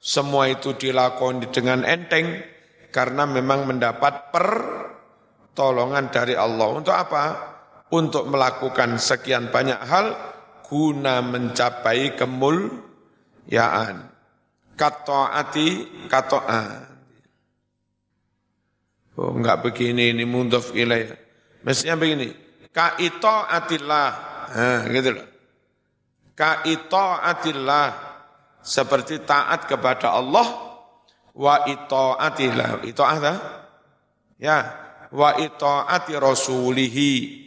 semua 0.00 0.48
itu 0.48 0.76
dilakoni 0.76 1.48
dengan 1.48 1.84
enteng, 1.84 2.40
karena 2.92 3.24
memang 3.26 3.66
mendapat 3.66 4.30
pertolongan 4.30 6.12
dari 6.12 6.36
Allah. 6.36 6.68
Untuk 6.70 6.94
apa? 6.94 7.53
Untuk 7.94 8.26
melakukan 8.26 8.98
sekian 8.98 9.54
banyak 9.54 9.78
hal 9.78 10.18
guna 10.66 11.22
mencapai 11.22 12.18
kemuliaan. 12.18 14.10
Kato'ati 14.74 15.68
kato'an. 16.10 16.90
Oh 19.14 19.30
enggak 19.30 19.62
begini 19.62 20.10
ini 20.10 20.26
mundaf 20.26 20.74
ilaih. 20.74 21.14
Mestinya 21.62 21.94
begini. 21.94 22.34
Ka 22.74 22.98
atillah. 22.98 24.10
Nah, 24.50 24.82
gitu 24.90 25.14
loh. 25.14 25.26
Ka 26.34 26.66
atillah. 26.66 27.94
Seperti 28.58 29.22
taat 29.22 29.70
kepada 29.70 30.18
Allah 30.18 30.48
wa 31.36 31.68
ita'atillah. 31.68 32.82
Ita'ah 32.82 33.36
Ya, 34.40 34.58
wa 35.14 35.38
ita'ati 35.38 36.18
rasulihi 36.18 37.43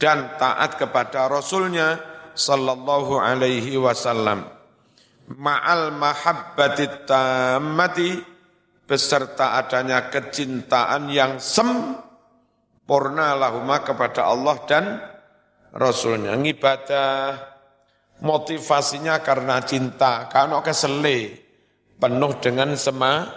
dan 0.00 0.40
taat 0.40 0.80
kepada 0.80 1.28
rasulnya 1.28 2.00
sallallahu 2.32 3.20
alaihi 3.20 3.76
wasallam. 3.76 4.48
Ma'al 5.30 5.94
mahabbati 5.94 7.06
tammati 7.06 8.18
beserta 8.88 9.54
adanya 9.54 10.10
kecintaan 10.10 11.06
yang 11.14 11.38
sempurna 11.38 13.38
lahuma 13.38 13.78
kepada 13.86 14.26
Allah 14.26 14.58
dan 14.66 14.84
Rasulnya. 15.70 16.34
Ngibadah 16.34 17.38
motivasinya 18.26 19.22
karena 19.22 19.62
cinta, 19.62 20.26
karena 20.26 20.58
kesele 20.66 21.38
penuh 22.02 22.34
dengan 22.42 22.74
sema, 22.74 23.30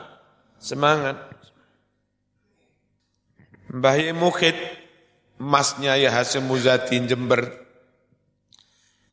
semangat. 0.58 1.30
Mbah 3.69 4.02
Mukhid, 4.17 4.83
masnya 5.41 5.98
ya 5.98 6.13
Hasim 6.13 6.46
Muzati 6.46 7.00
Jember, 7.06 7.63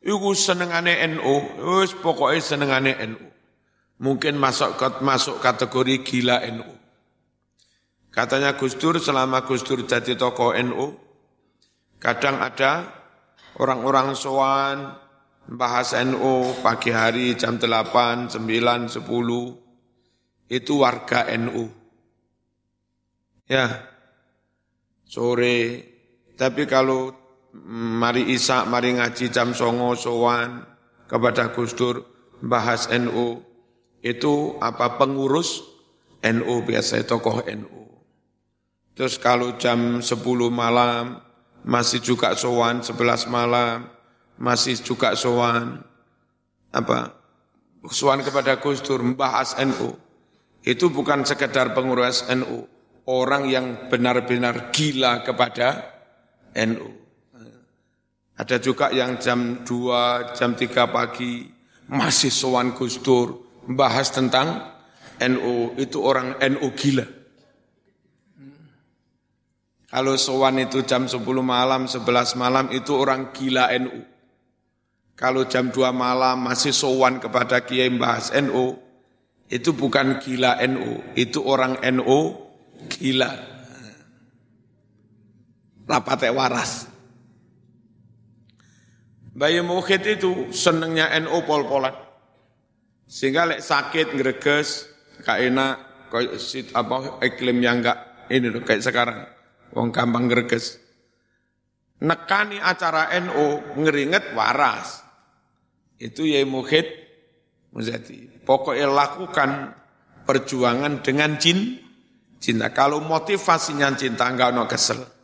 Iku 0.01 0.33
senengane 0.33 0.97
NU, 1.13 1.61
wis 1.77 1.93
pokoknya 1.93 2.41
senengane 2.41 2.97
NU. 3.05 3.29
Mungkin 4.01 4.41
masuk 4.41 4.81
masuk 5.05 5.45
kategori 5.45 6.01
gila 6.01 6.41
NU. 6.49 6.73
Katanya 8.09 8.57
Gus 8.57 8.81
Dur 8.81 8.97
selama 8.97 9.45
Gus 9.45 9.61
Dur 9.61 9.85
jadi 9.85 10.17
tokoh 10.17 10.57
NU, 10.57 10.97
kadang 12.01 12.41
ada 12.41 12.89
orang-orang 13.61 14.17
soan 14.17 14.97
bahas 15.53 15.93
NU 15.93 16.49
pagi 16.65 16.97
hari 16.97 17.37
jam 17.37 17.61
8, 17.61 18.33
9, 18.33 18.41
10 18.41 19.05
itu 20.49 20.73
warga 20.81 21.29
NU. 21.37 21.69
Ya, 23.45 23.85
sore. 25.05 25.90
Tapi 26.41 26.65
kalau 26.65 27.13
mari 28.01 28.33
Isa, 28.33 28.65
mari 28.65 28.97
ngaji 28.97 29.29
jam 29.29 29.53
songo 29.53 29.93
sowan 29.93 30.65
kepada 31.05 31.53
Gus 31.53 31.77
Dur 31.77 32.01
bahas 32.41 32.89
NU 32.89 33.45
itu 34.01 34.57
apa 34.65 34.97
pengurus 34.97 35.61
NU 36.25 36.65
biasa 36.65 37.05
tokoh 37.05 37.45
NU. 37.45 37.85
Terus 38.97 39.21
kalau 39.21 39.61
jam 39.61 40.01
10 40.01 40.17
malam 40.49 41.21
masih 41.61 42.01
juga 42.01 42.33
sowan 42.33 42.81
11 42.81 43.29
malam 43.29 43.85
masih 44.41 44.81
juga 44.81 45.13
sowan 45.13 45.85
apa 46.73 47.13
sowan 47.93 48.25
kepada 48.25 48.57
Gus 48.57 48.81
Dur 48.81 49.05
membahas 49.05 49.61
NU 49.61 49.93
itu 50.65 50.89
bukan 50.89 51.29
sekedar 51.29 51.77
pengurus 51.77 52.25
NU 52.33 52.65
orang 53.05 53.45
yang 53.45 53.93
benar-benar 53.93 54.73
gila 54.73 55.21
kepada 55.21 56.00
NU 56.57 56.89
ada 58.41 58.57
juga 58.57 58.89
yang 58.91 59.21
jam 59.21 59.63
2 59.63 60.35
jam 60.35 60.57
3 60.57 60.89
pagi 60.91 61.47
masih 61.91 62.33
Gus 62.75 63.03
Dur 63.03 63.45
membahas 63.69 64.09
tentang 64.11 64.79
NU 65.21 65.77
itu 65.77 65.99
orang 66.01 66.41
NU 66.41 66.69
gila 66.73 67.21
kalau 69.91 70.15
sowan 70.15 70.63
itu 70.63 70.87
jam 70.87 71.11
10 71.11 71.19
malam, 71.43 71.91
11 71.91 72.39
malam 72.39 72.71
itu 72.71 72.95
orang 72.95 73.35
gila 73.35 73.75
NU. 73.75 74.07
Kalau 75.19 75.51
jam 75.51 75.75
2 75.75 75.91
malam 75.91 76.47
masih 76.47 76.71
sowan 76.71 77.19
kepada 77.19 77.67
Kiai 77.67 77.91
bahas 77.99 78.31
NU, 78.39 78.79
itu 79.51 79.75
bukan 79.75 80.23
gila 80.23 80.63
NU, 80.63 81.03
itu 81.19 81.43
orang 81.43 81.83
NU 81.91 82.39
gila. 82.87 83.50
Rapate 85.91 86.31
waras. 86.31 86.87
Bayi 89.35 89.59
Mukhid 89.59 90.07
itu 90.07 90.55
senengnya 90.55 91.11
NU 91.19 91.43
pol-polan. 91.43 91.95
Sehingga 93.11 93.43
lek 93.43 93.59
sakit 93.59 94.15
greges, 94.15 94.87
gak 95.27 95.43
enak, 95.43 95.75
kayak 96.15 96.39
apa 96.79 97.19
iklim 97.27 97.59
yang 97.59 97.83
enggak 97.83 97.99
ini 98.31 98.47
loh 98.47 98.63
kayak 98.63 98.87
sekarang. 98.87 99.27
Wong 99.75 99.91
gampang 99.91 100.31
greges. 100.31 100.79
Nekani 102.07 102.63
acara 102.63 103.11
NU 103.19 103.75
ngeringet 103.83 104.31
waras. 104.39 105.03
Itu 105.99 106.23
ya 106.23 106.47
muhid 106.47 106.87
muzati. 107.75 108.47
Pokoknya 108.47 108.87
lakukan 108.87 109.51
perjuangan 110.23 111.03
dengan 111.03 111.35
jin, 111.35 111.83
cinta. 112.39 112.71
Kalau 112.71 113.03
motivasinya 113.03 113.91
cinta, 113.99 114.31
enggak 114.31 114.55
no 114.55 114.71
kesel. 114.71 115.20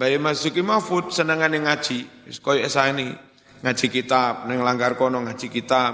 Bayi 0.00 0.16
Masuki 0.16 0.64
Mahfud 0.64 1.12
senangan 1.12 1.52
ngaji. 1.52 2.32
Koyo 2.40 2.64
esa 2.64 2.88
ini 2.88 3.12
ngaji 3.60 3.86
kitab, 3.92 4.48
neng 4.48 4.64
langgar 4.64 4.96
kono 4.96 5.20
ngaji 5.20 5.52
kitab, 5.52 5.92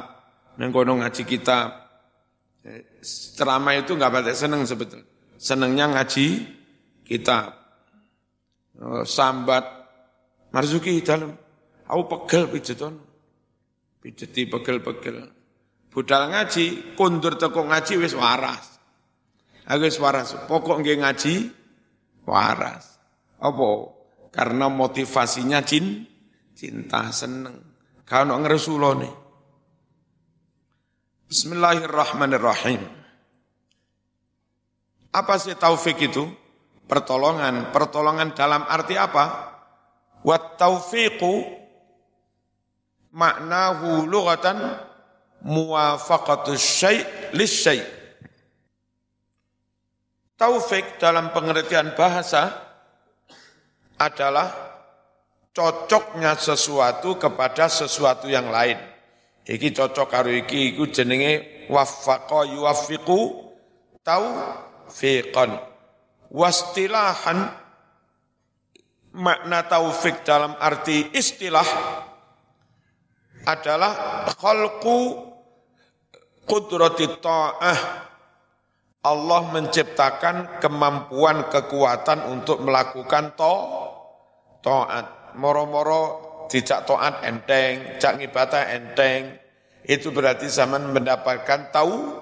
neng 0.62 0.70
kono 0.70 1.02
ngaji 1.02 1.26
kitab. 1.26 1.74
Ceramah 3.34 3.74
itu 3.74 3.98
enggak 3.98 4.14
pada 4.14 4.30
seneng 4.30 4.62
sebetulnya. 4.62 5.02
Senengnya 5.34 5.90
ngaji 5.90 6.26
kitab. 7.02 7.50
Oh, 8.78 9.02
sambat 9.02 9.66
Marzuki 10.54 11.02
dalam 11.02 11.34
Aku 11.90 12.06
pegel 12.06 12.46
pijeton. 12.50 12.98
Pijeti 14.02 14.46
pegel-pegel. 14.46 15.26
Budal 15.90 16.30
ngaji, 16.30 16.94
kundur 16.94 17.38
teko 17.38 17.66
ngaji 17.66 17.94
wis 17.98 18.14
waras. 18.14 18.78
Aku 19.66 19.86
wis 19.86 19.98
waras, 19.98 20.34
pokok 20.46 20.82
nggih 20.82 21.02
ngaji 21.02 21.34
waras. 22.26 22.98
Apa? 23.38 23.95
Karena 24.30 24.68
motivasinya 24.68 25.64
cin, 25.64 26.04
cinta 26.52 27.10
seneng. 27.12 27.62
Kalau 28.06 28.38
ngeresulone. 28.38 29.10
Bismillahirrahmanirrahim. 31.26 32.82
Apa 35.10 35.34
sih 35.42 35.56
taufik 35.58 35.98
itu? 35.98 36.28
Pertolongan. 36.86 37.74
Pertolongan 37.74 38.30
dalam 38.36 38.62
arti 38.68 38.94
apa? 38.94 39.56
Wat 40.22 40.54
taufiqu 40.54 41.42
maknahu 43.10 44.06
lughatan 44.06 44.58
muwafaqatus 45.42 46.60
syai' 46.60 47.02
lisyai' 47.32 47.96
Taufik 50.36 51.00
dalam 51.00 51.32
pengertian 51.32 51.96
bahasa 51.96 52.65
adalah 53.96 54.52
cocoknya 55.56 56.36
sesuatu 56.36 57.16
kepada 57.16 57.68
sesuatu 57.72 58.28
yang 58.28 58.52
lain. 58.52 58.76
Iki 59.46 59.72
cocok 59.72 60.06
karo 60.10 60.28
iki 60.28 60.74
iku 60.74 60.90
jenenge 60.92 61.66
waffaqa 61.72 62.44
yuwaffiqu 62.50 63.18
taufiqan. 64.04 65.56
Wastilahan 66.28 67.38
makna 69.16 69.64
taufik 69.64 70.26
dalam 70.26 70.52
arti 70.60 71.08
istilah 71.16 71.64
adalah 73.46 74.26
khalqu 74.34 74.98
qudrati 76.44 77.06
ta'ah 77.22 78.05
Allah 79.06 79.54
menciptakan 79.54 80.58
kemampuan 80.58 81.46
kekuatan 81.46 82.26
untuk 82.26 82.58
melakukan 82.66 83.38
to 83.38 83.54
taat 84.66 85.38
moro-moro 85.38 86.26
tidak 86.50 86.90
taat 86.90 87.22
enteng 87.22 88.02
cak 88.02 88.18
ngibata 88.18 88.66
enteng. 88.74 89.38
Itu 89.86 90.10
berarti 90.10 90.50
zaman 90.50 90.90
mendapatkan 90.90 91.70
tahu 91.70 92.18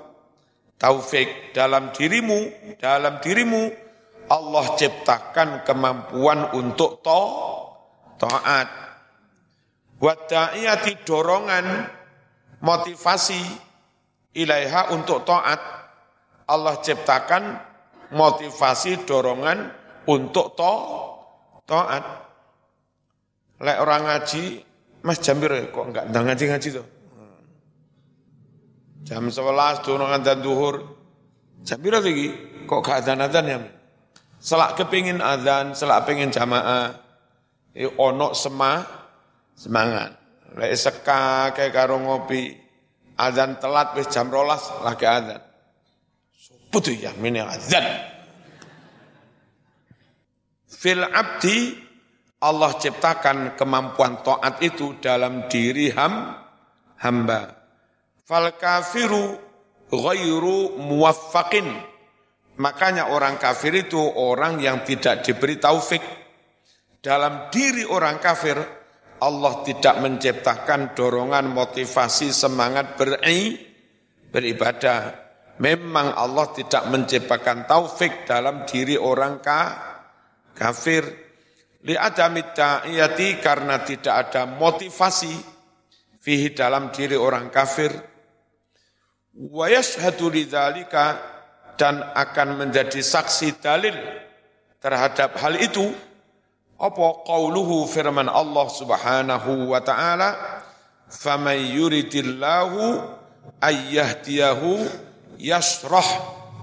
taufik. 0.76 1.56
Dalam 1.56 1.88
dirimu 1.96 2.76
dalam 2.76 3.16
dirimu 3.24 3.72
Allah 4.28 4.76
ciptakan 4.76 5.64
kemampuan 5.64 6.52
untuk 6.52 7.00
to 7.00 7.22
taat 8.20 8.68
wada'iyati 10.04 11.00
dorongan 11.08 11.88
motivasi 12.60 13.40
ilaiha 14.36 14.92
untuk 14.92 15.24
taat 15.24 15.83
Allah 16.50 16.76
ciptakan 16.80 17.56
motivasi 18.12 19.08
dorongan 19.08 19.72
untuk 20.04 20.52
to 20.54 20.74
taat 21.64 22.04
lek 23.64 23.78
orang 23.80 24.04
ngaji 24.04 24.60
Mas 25.04 25.20
Jambir 25.20 25.52
kok 25.72 25.84
enggak 25.84 26.04
ndang 26.12 26.24
ngaji-ngaji 26.28 26.68
tuh 26.80 26.86
jam 29.04 29.28
11 29.28 29.84
dorongan 29.84 30.20
dan 30.24 30.40
duhur. 30.40 30.96
Jambir 31.64 31.92
lagi 31.96 32.28
kok 32.64 32.80
gak 32.80 33.04
adzan-adzan 33.04 33.44
ya 33.48 33.58
selak 34.44 34.76
kepingin 34.76 35.24
adzan 35.24 35.72
selak 35.72 36.04
pengen 36.04 36.28
jamaah. 36.28 36.92
Ono 37.74 38.36
semah 38.36 38.86
semangat. 39.56 40.14
Lek 40.54 40.72
seka 40.78 41.50
kayak 41.56 41.74
karo 41.74 41.98
ngopi 41.98 42.62
Azan 43.14 43.58
telat 43.62 43.94
wis 43.94 44.10
jam 44.10 44.26
rolas 44.26 44.70
lagi 44.82 45.06
azan. 45.06 45.38
Putu 46.74 46.90
ya 46.90 47.14
mini 47.14 47.38
azan. 47.38 47.86
Fil 50.66 51.06
abdi 51.06 51.70
Allah 52.42 52.74
ciptakan 52.74 53.54
kemampuan 53.54 54.26
taat 54.26 54.58
itu 54.60 54.98
dalam 54.98 55.46
diri 55.46 55.94
ham, 55.94 56.34
hamba. 56.98 57.56
Fal 58.26 58.58
kafiru 58.58 59.38
ghairu 59.86 60.76
muwaffaqin. 60.82 61.94
Makanya 62.58 63.14
orang 63.14 63.38
kafir 63.38 63.86
itu 63.86 63.98
orang 63.98 64.58
yang 64.58 64.82
tidak 64.82 65.22
diberi 65.22 65.62
taufik. 65.62 66.02
Dalam 66.98 67.54
diri 67.54 67.86
orang 67.86 68.18
kafir 68.18 68.58
Allah 69.24 69.64
tidak 69.64 70.04
menciptakan 70.04 70.92
dorongan 70.92 71.48
motivasi 71.48 72.28
semangat 72.28 72.98
beri, 72.98 73.56
beribadah. 74.28 75.23
Memang 75.62 76.18
Allah 76.18 76.50
tidak 76.50 76.90
menciptakan 76.90 77.70
taufik 77.70 78.26
dalam 78.26 78.66
diri 78.66 78.98
orang 78.98 79.38
ka, 79.38 79.60
kafir. 80.50 81.06
Li 81.84 81.94
adamit 81.94 82.56
ta'iyati 82.56 83.38
karena 83.38 83.78
tidak 83.86 84.30
ada 84.30 84.48
motivasi 84.50 85.30
fihi 86.18 86.56
dalam 86.56 86.90
diri 86.90 87.14
orang 87.14 87.52
kafir. 87.54 87.92
Wa 89.34 89.70
yashhadu 89.70 90.32
lidzalika 90.32 91.34
dan 91.78 92.02
akan 92.02 92.64
menjadi 92.64 93.02
saksi 93.02 93.60
dalil 93.62 93.94
terhadap 94.78 95.38
hal 95.38 95.58
itu 95.58 95.90
apa 96.78 97.06
qauluhu 97.26 97.86
firman 97.86 98.26
Allah 98.26 98.66
Subhanahu 98.70 99.70
wa 99.70 99.80
taala 99.82 100.34
faman 101.10 101.56
yuridillahu 101.56 103.02
ayyahdiyahu 103.62 104.86
yasrah 105.38 106.06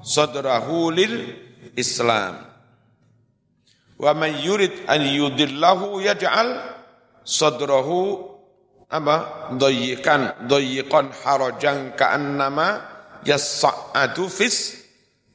sadrahu 0.04 0.92
lil 0.92 1.36
Islam 1.78 2.42
wa 4.02 4.12
man 4.18 4.32
yurid 4.42 4.90
an 4.90 5.02
yudillahu 5.06 6.02
yaj'al 6.02 6.58
sadrahu 7.22 8.28
apa 8.92 9.50
dayyikan 9.56 10.36
dayyiqan 10.50 11.14
harajan 11.24 11.96
ka'annama 11.96 12.82
yas'adu 13.24 14.28
fis 14.28 14.84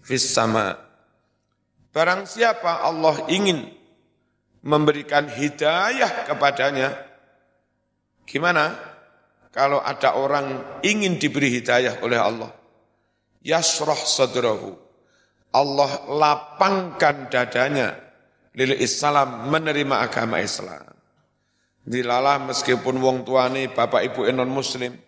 fis 0.03 0.27
sama 0.27 0.77
barang 1.95 2.29
siapa 2.29 2.85
Allah 2.85 3.25
ingin 3.33 3.77
memberikan 4.67 5.31
hidayah 5.31 6.27
kepadanya. 6.27 6.91
Gimana? 8.27 8.75
Kalau 9.55 9.81
ada 9.81 10.19
orang 10.19 10.83
ingin 10.83 11.17
diberi 11.17 11.49
hidayah 11.49 12.03
oleh 12.03 12.19
Allah. 12.19 12.51
Yasroh 13.47 14.03
sadrahu. 14.03 14.75
Allah 15.55 16.03
lapangkan 16.11 17.31
dadanya 17.31 17.95
lil 18.59 18.75
Islam 18.83 19.47
menerima 19.47 20.03
agama 20.03 20.43
Islam. 20.43 20.83
Dilalah 21.87 22.43
meskipun 22.43 22.99
wong 22.99 23.23
tuane 23.23 23.71
bapak 23.71 24.11
ibu 24.11 24.27
non 24.35 24.51
muslim, 24.51 24.99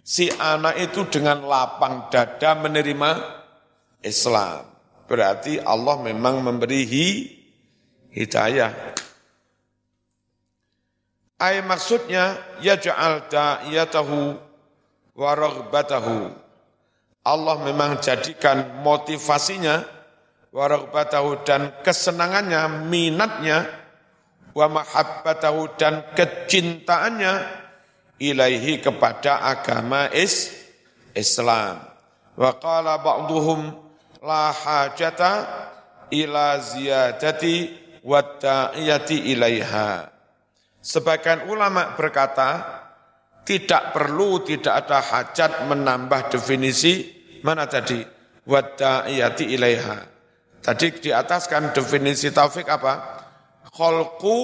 si 0.00 0.32
anak 0.32 0.80
itu 0.80 1.04
dengan 1.12 1.44
lapang 1.44 2.08
dada 2.08 2.56
menerima 2.56 3.10
Islam. 4.00 4.64
Berarti 5.04 5.60
Allah 5.60 6.00
memang 6.00 6.40
memberi 6.40 6.88
hidayah 8.08 8.96
Ay 11.42 11.58
maksudnya 11.58 12.38
yaj'al 12.62 13.26
da'iyatahu 13.26 14.38
wa 15.18 15.30
raghbatahu. 15.34 16.30
Allah 17.22 17.54
memang 17.62 18.02
jadikan 18.02 18.82
motivasinya 18.82 19.86
wa 20.50 20.64
raghbatahu 20.66 21.46
dan 21.46 21.70
kesenangannya, 21.86 22.90
minatnya 22.90 23.70
wa 24.52 24.66
mahabbatahu 24.68 25.78
dan 25.78 26.02
kecintaannya 26.18 27.46
ilaihi 28.18 28.82
kepada 28.82 29.38
agama 29.38 30.10
is 30.10 30.50
Islam. 31.14 31.78
Wa 32.34 32.58
qala 32.58 32.98
ba'duhum 32.98 33.70
la 34.22 34.50
hajata 34.50 35.32
ila 36.10 36.58
ziyadati 36.58 37.70
wa 38.02 38.18
ta'iyati 38.18 39.30
ilaiha. 39.30 40.10
Sebagian 40.82 41.46
ulama 41.46 41.94
berkata, 41.94 42.81
tidak 43.42 43.90
perlu, 43.90 44.42
tidak 44.46 44.86
ada 44.86 45.02
hajat 45.02 45.66
menambah 45.66 46.30
definisi, 46.30 47.10
mana 47.42 47.66
tadi? 47.66 47.98
Wadda'iyati 48.42 49.44
ilaiha. 49.54 49.98
Tadi 50.62 50.86
di 51.02 51.10
atas 51.10 51.50
kan 51.50 51.74
definisi 51.74 52.30
taufik 52.30 52.70
apa? 52.70 53.22
Kholku 53.70 54.36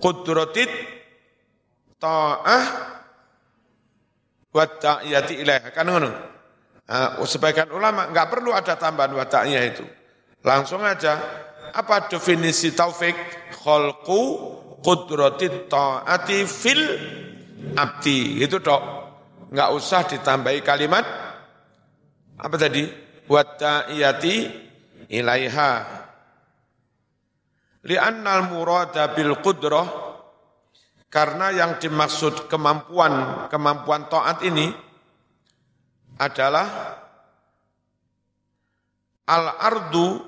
kudratit 0.00 0.68
ta'ah 2.00 2.64
wadda'iyati 4.52 5.34
ilaiha. 5.44 5.68
Kan 5.72 5.92
ngono? 5.92 6.10
Nah, 6.88 7.20
sebagian 7.24 7.72
ulama 7.72 8.08
nggak 8.12 8.28
perlu 8.32 8.52
ada 8.52 8.76
tambahan 8.76 9.12
wadda'iyah 9.16 9.64
itu. 9.64 9.84
Langsung 10.44 10.80
aja, 10.84 11.20
apa 11.72 12.08
definisi 12.08 12.72
taufik? 12.72 13.14
Kholku 13.62 14.20
qudratit 14.82 15.70
ta'ati 15.70 16.42
fil 16.44 16.82
abdi. 17.76 18.42
Itu 18.42 18.58
dok. 18.58 18.82
Enggak 19.52 19.70
usah 19.76 20.00
ditambahi 20.08 20.60
kalimat 20.64 21.04
apa 22.40 22.56
tadi? 22.58 22.88
Watta'iyati 23.28 24.34
ilaiha. 25.12 25.72
Li'annal 27.86 28.48
murada 28.50 29.10
bil 29.12 29.38
qudrah 29.42 29.86
karena 31.12 31.52
yang 31.52 31.76
dimaksud 31.76 32.48
kemampuan 32.48 33.46
kemampuan 33.52 34.08
taat 34.08 34.40
ini 34.46 34.72
adalah 36.16 36.96
al-ardu 39.28 40.24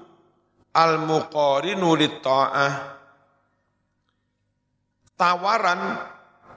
al-muqarinu 0.74 1.94
ta'ah 2.20 2.72
tawaran 5.14 5.80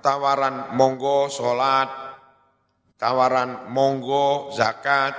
tawaran 0.07 0.71
monggo 0.71 1.27
salat 1.27 2.07
tawaran 2.99 3.69
monggo 3.71 4.51
zakat. 4.51 5.13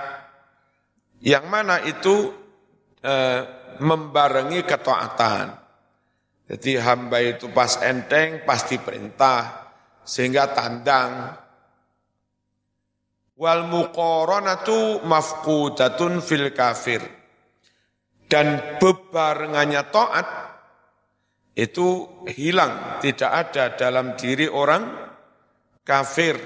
Yang 1.19 1.45
mana 1.51 1.83
itu 1.83 2.31
e, 3.03 3.15
membarengi 3.83 4.63
ketaatan. 4.63 5.47
Jadi 6.49 6.79
hamba 6.79 7.19
itu 7.19 7.51
pas 7.51 7.83
enteng 7.83 8.47
pasti 8.47 8.79
perintah 8.79 9.71
sehingga 10.07 10.55
tandang. 10.55 11.35
Wal 13.39 13.67
muqaranatu 13.67 15.03
mafqudatun 15.07 16.23
fil 16.23 16.55
kafir. 16.55 17.03
Dan 18.29 18.79
bebarengannya 18.79 19.83
taat 19.91 20.48
itu 21.59 22.07
hilang, 22.31 23.03
tidak 23.03 23.51
ada 23.51 23.75
dalam 23.75 24.15
diri 24.15 24.47
orang 24.47 24.95
kafir. 25.83 26.39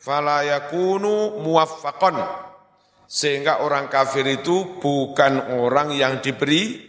Fala 0.00 0.48
yakunu 0.48 1.44
muwaffaqan. 1.44 2.16
Sehingga 3.04 3.60
orang 3.60 3.92
kafir 3.92 4.24
itu 4.24 4.80
bukan 4.80 5.60
orang 5.60 5.92
yang 5.92 6.24
diberi 6.24 6.88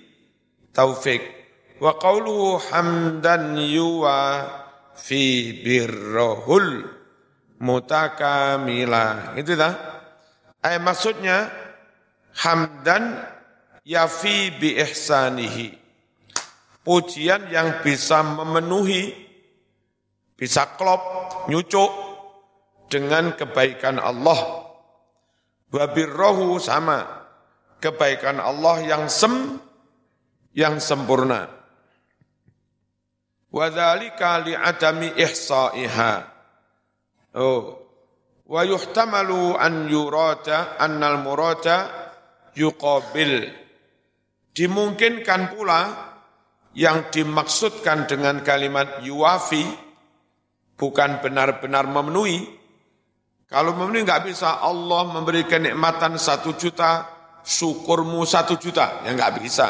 taufik. 0.71 1.19
Wa 1.83 1.99
qawluhu 1.99 2.71
hamdan 2.71 3.59
yuwa 3.59 4.47
fi 4.95 5.51
birrohul 5.59 6.87
mutakamila. 7.59 9.35
Itu 9.35 9.59
dah. 9.59 9.75
Eh, 10.63 10.79
maksudnya 10.79 11.51
hamdan 12.31 13.27
yafi 13.83 14.55
bi 14.55 14.79
ihsanihi 14.79 15.86
pujian 16.87 17.51
yang 17.51 17.83
bisa 17.83 18.23
memenuhi, 18.23 19.11
bisa 20.39 20.79
klop, 20.79 21.03
nyucuk 21.51 21.91
dengan 22.87 23.35
kebaikan 23.35 23.99
Allah. 23.99 24.63
Wabirrohu 25.67 26.63
sama, 26.63 27.03
kebaikan 27.83 28.39
Allah 28.39 28.79
yang 28.87 29.11
sem, 29.11 29.59
yang 30.55 30.79
sempurna. 30.79 31.51
Wadhalika 33.51 34.47
li'adami 34.47 35.11
ihsa'iha. 35.19 36.13
Oh. 37.35 37.83
Wa 38.47 38.63
yuhtamalu 38.63 39.59
an 39.59 39.91
yurada 39.91 40.79
annal 40.79 41.19
murada 41.19 41.91
yuqabil. 42.55 43.43
Dimungkinkan 44.55 45.51
pula 45.51 46.06
yang 46.73 47.07
dimaksudkan 47.13 48.09
dengan 48.09 48.41
kalimat 48.41 49.03
yuwafi 49.05 49.63
bukan 50.77 51.19
benar-benar 51.19 51.89
memenuhi. 51.89 52.47
Kalau 53.47 53.75
memenuhi 53.75 54.03
nggak 54.03 54.27
bisa 54.27 54.59
Allah 54.59 55.07
memberi 55.07 55.47
kenikmatan 55.47 56.19
satu 56.19 56.55
juta, 56.59 57.07
syukurmu 57.43 58.27
satu 58.27 58.59
juta, 58.59 59.03
ya 59.07 59.11
nggak 59.15 59.39
bisa. 59.39 59.67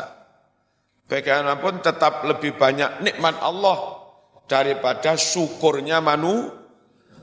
Bagaimanapun 1.08 1.80
tetap 1.80 2.26
lebih 2.28 2.60
banyak 2.60 3.00
nikmat 3.06 3.40
Allah 3.40 4.02
daripada 4.50 5.16
syukurnya 5.16 6.04
manu, 6.04 6.52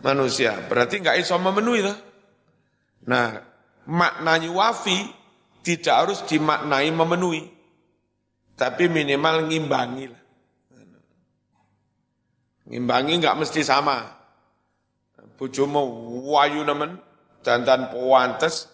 manusia. 0.01 0.57
Berarti 0.65 1.05
nggak 1.05 1.21
bisa 1.21 1.37
memenuhi 1.37 1.81
lah. 1.85 1.99
Nah, 3.05 3.37
maknanya 3.85 4.49
wafi 4.49 4.97
tidak 5.61 5.95
harus 6.07 6.21
dimaknai 6.25 6.89
memenuhi. 6.93 7.54
Tapi 8.55 8.87
minimal 8.87 9.51
ngimbangi 9.51 10.05
lah. 10.07 10.23
Ngimbangi 12.71 13.12
nggak 13.21 13.38
mesti 13.38 13.61
sama. 13.61 14.01
Bujumu 15.35 15.83
wayu 16.31 16.62
nemen, 16.62 16.97
dandan 17.43 17.90
puantes, 17.90 18.71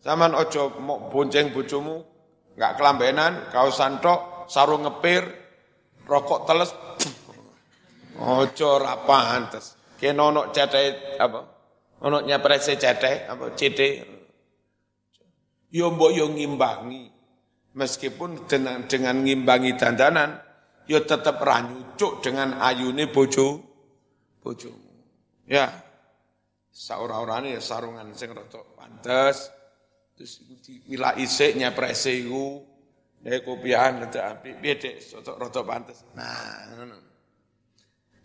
zaman 0.00 0.32
ojo 0.32 0.72
mau 0.80 1.12
bonceng 1.12 1.52
bujumu, 1.52 2.00
nggak 2.56 2.80
kelambenan, 2.80 3.52
kau 3.52 3.68
santok, 3.68 4.48
sarung 4.48 4.88
ngepir, 4.88 5.28
rokok 6.08 6.48
teles, 6.48 6.72
ojo 8.16 8.70
rapantes. 8.80 9.76
Kena 9.98 10.30
ono 10.30 10.48
cetek 10.54 11.18
apa? 11.20 11.40
Ono 12.06 12.22
nyaprese 12.22 12.78
cetek 12.78 13.26
apa? 13.28 13.52
Cetek. 13.58 13.94
Yo 15.74 15.90
mbok 15.92 16.14
yo 16.14 16.30
ngimbangi. 16.30 17.17
Meskipun 17.78 18.50
dengan, 18.50 18.90
dengan 18.90 19.22
ngimbangi 19.22 19.78
dandanan, 19.78 20.34
ya 20.90 20.98
tetap 20.98 21.38
ranyucuk 21.38 22.18
dengan 22.18 22.58
ayune 22.58 23.06
bojo, 23.06 23.62
bojo. 24.42 24.72
Ya, 25.46 25.70
saura-urane 26.74 27.54
ya 27.54 27.62
sarungan 27.62 28.10
sing 28.18 28.34
rada 28.34 28.66
pantes, 28.74 29.54
terus 30.18 30.42
mila 30.90 31.14
isik 31.14 31.54
nyeprese 31.54 32.18
iku, 32.18 32.66
ya 33.22 33.38
kopiahan 33.46 34.02
rada 34.02 34.34
apik, 34.34 34.58
piye 34.58 34.74
Dek, 34.74 34.98
rada 35.38 35.62
pantes. 35.62 36.02
Nah, 36.18 36.74
ngono. 36.74 36.96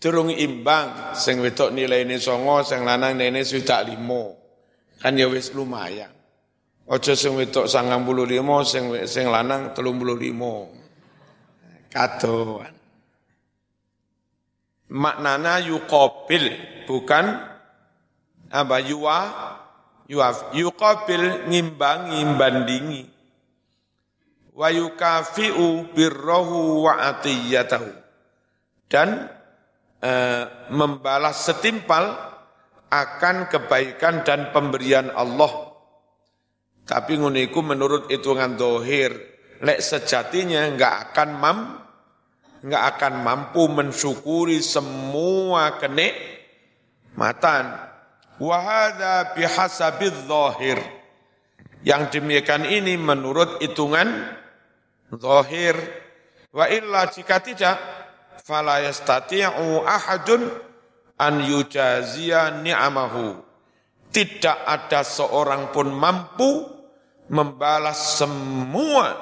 Durung 0.02 0.34
imbang, 0.34 1.16
sing 1.16 1.40
wedok 1.40 1.72
nilaine 1.72 2.18
songo, 2.20 2.66
sing 2.66 2.84
lanang 2.84 3.16
nene 3.16 3.46
sudah 3.46 3.86
limo. 3.88 4.36
Kan 5.00 5.16
ya 5.16 5.32
wis 5.32 5.56
lumayan. 5.56 6.23
Ojo 6.84 7.16
sing 7.16 7.40
wedok 7.40 7.72
sangang 7.72 8.04
puluh 8.04 8.28
limo, 8.28 8.60
sing, 8.68 8.92
sing 9.08 9.32
lanang 9.32 9.72
telung 9.72 9.96
puluh 9.96 10.20
limo. 10.20 10.68
Kadoan. 11.88 12.76
Maknana 14.92 15.64
yukobil, 15.64 16.54
bukan 16.86 17.40
apa 18.52 18.78
yuwa, 18.84 19.20
yuaf, 20.12 20.52
yukobil 20.52 21.48
ngimbang 21.50 22.14
ngimbandingi. 22.14 23.04
Wa 24.54 24.70
yukafi'u 24.70 25.90
birrohu 25.98 26.86
wa 26.86 27.00
atiyatahu. 27.10 27.90
Dan 28.86 29.26
e, 29.98 30.12
membalas 30.70 31.50
setimpal 31.50 32.14
akan 32.94 33.50
kebaikan 33.50 34.22
dan 34.22 34.54
pemberian 34.54 35.10
Allah 35.10 35.73
tapi 36.84 37.16
nguniku 37.16 37.64
menurut 37.64 38.12
hitungan 38.12 38.60
dohir, 38.60 39.16
lek 39.64 39.80
sejatinya 39.80 40.68
nggak 40.76 40.96
akan 41.10 41.30
mam, 41.40 41.58
nggak 42.64 42.84
akan 42.96 43.14
mampu 43.24 43.64
mensyukuri 43.72 44.60
semua 44.60 45.80
kenikmatan. 45.80 47.66
Wahada 48.42 49.32
bihasabid 49.38 50.28
dohir. 50.28 50.82
Yang 51.84 52.20
demikian 52.20 52.68
ini 52.68 53.00
menurut 53.00 53.64
hitungan 53.64 54.10
dohir. 55.12 55.76
Wa 56.52 56.68
illa 56.68 57.08
jika 57.08 57.40
tidak, 57.40 57.80
fala 58.44 58.84
yastati'u 58.84 59.84
ahadun 59.88 60.52
an 61.20 61.44
yujazia 61.44 62.60
ni'amahu. 62.60 63.53
Tidak 64.14 64.58
ada 64.70 65.02
seorang 65.02 65.74
pun 65.74 65.90
mampu 65.90 66.70
membalas 67.34 68.22
semua 68.22 69.18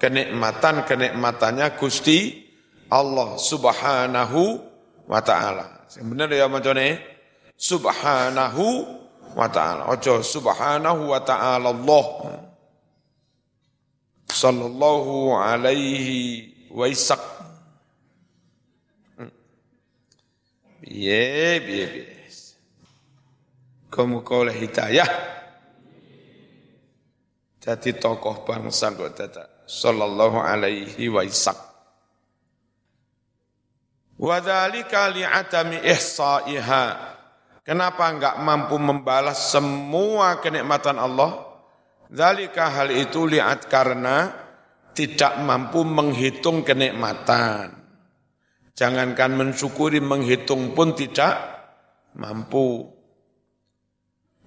kenikmatan-kenikmatannya 0.00 1.76
Gusti 1.76 2.48
Allah 2.88 3.36
Subhanahu 3.36 4.42
wa 5.04 5.20
taala. 5.20 5.84
Sing 5.92 6.08
bener 6.08 6.32
ya 6.32 6.48
macane 6.48 6.96
Subhanahu 7.52 8.64
wa 9.36 9.48
taala. 9.52 9.92
Ojo 9.92 10.24
Subhanahu 10.24 11.12
wa 11.12 11.20
taala 11.20 11.68
Allah. 11.68 12.06
Sallallahu 14.32 15.36
alaihi 15.36 16.72
wa 16.72 16.88
isak. 16.88 17.20
Biye, 20.82 21.60
biye, 21.62 21.84
biye. 21.86 22.11
Kamu 23.92 24.24
kau 24.24 24.48
hidayah 24.48 25.10
jadi 27.62 27.90
tokoh 28.00 28.42
bangsa 28.42 28.90
kok 28.96 29.12
dadak 29.14 29.46
sallallahu 29.68 30.40
alaihi 30.40 31.12
wa 31.12 31.22
isak 31.22 31.54
wa 34.16 34.40
dzalika 34.40 35.12
li'adami 35.12 35.84
ihsa'iha 35.84 37.12
Kenapa 37.62 38.10
enggak 38.10 38.42
mampu 38.42 38.74
membalas 38.74 39.54
semua 39.54 40.42
kenikmatan 40.42 40.98
Allah? 40.98 41.46
Zalika 42.10 42.66
hal 42.66 42.90
itu 42.90 43.22
lihat 43.22 43.70
karena 43.70 44.34
tidak 44.98 45.38
mampu 45.38 45.86
menghitung 45.86 46.66
kenikmatan. 46.66 47.70
Jangankan 48.74 49.38
mensyukuri, 49.38 50.02
menghitung 50.02 50.74
pun 50.74 50.98
tidak 50.98 51.38
mampu. 52.18 52.90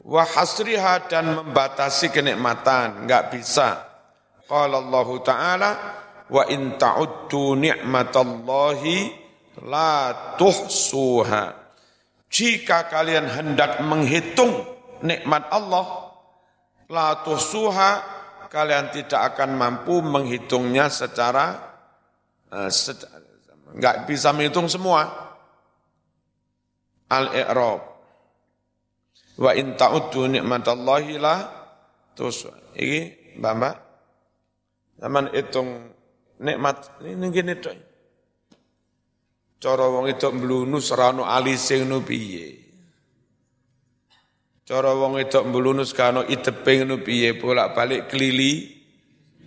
Wahasriha 0.06 1.10
dan 1.10 1.34
membatasi 1.34 2.14
kenikmatan, 2.14 3.10
enggak 3.10 3.34
bisa. 3.34 3.82
Qala 4.46 4.78
Allah 4.78 5.10
Ta'ala, 5.26 5.72
wa 6.30 6.46
in 6.46 6.78
ta'uddu 6.78 7.58
ni'matallahi 7.58 8.98
la 9.66 10.14
tuhsuha. 10.38 11.44
Jika 12.30 12.86
kalian 12.86 13.34
hendak 13.34 13.82
menghitung 13.82 14.54
nikmat 15.02 15.50
Allah, 15.50 16.14
la 16.86 17.26
tuhsuha, 17.26 17.92
kalian 18.54 18.94
tidak 18.94 19.34
akan 19.34 19.58
mampu 19.58 20.06
menghitungnya 20.06 20.86
secara 20.86 21.58
uh, 22.54 22.70
enggak 23.74 24.06
bisa 24.06 24.30
menghitung 24.38 24.70
semua. 24.70 25.10
Al-i'rab. 27.10 27.95
Wa 29.36 29.52
in 29.52 29.76
ta'uddu 29.76 30.32
ni'matallahi 30.32 31.20
la 31.20 31.36
tuhsuha. 32.16 32.76
Iki, 32.76 33.02
Mbak, 33.40 33.76
Zaman 34.96 35.28
hitung 35.36 35.92
nikmat 36.40 37.04
ini 37.04 37.28
gini 37.32 37.54
tuh. 37.60 37.76
Cara 39.60 39.92
wong 39.92 40.08
itu 40.08 40.28
mblunu 40.32 40.80
serano 40.80 41.28
alise 41.28 41.84
ngono 41.84 42.00
piye. 42.00 42.48
Cara 44.64 44.96
wong 44.96 45.20
itu 45.20 45.40
mblunu 45.44 45.84
kano 45.92 46.24
itepe 46.24 46.84
ngono 46.84 47.04
piye 47.04 47.36
bolak-balik 47.36 48.08
kelili 48.08 48.72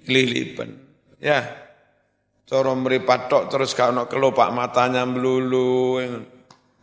kelilipan. 0.05 0.71
Ya. 1.17 1.41
Cara 2.49 2.73
mripat 2.73 3.29
tok 3.29 3.45
terus 3.53 3.73
kano 3.77 4.05
kelopak 4.05 4.53
matanya 4.53 5.09
mlulu. 5.09 6.01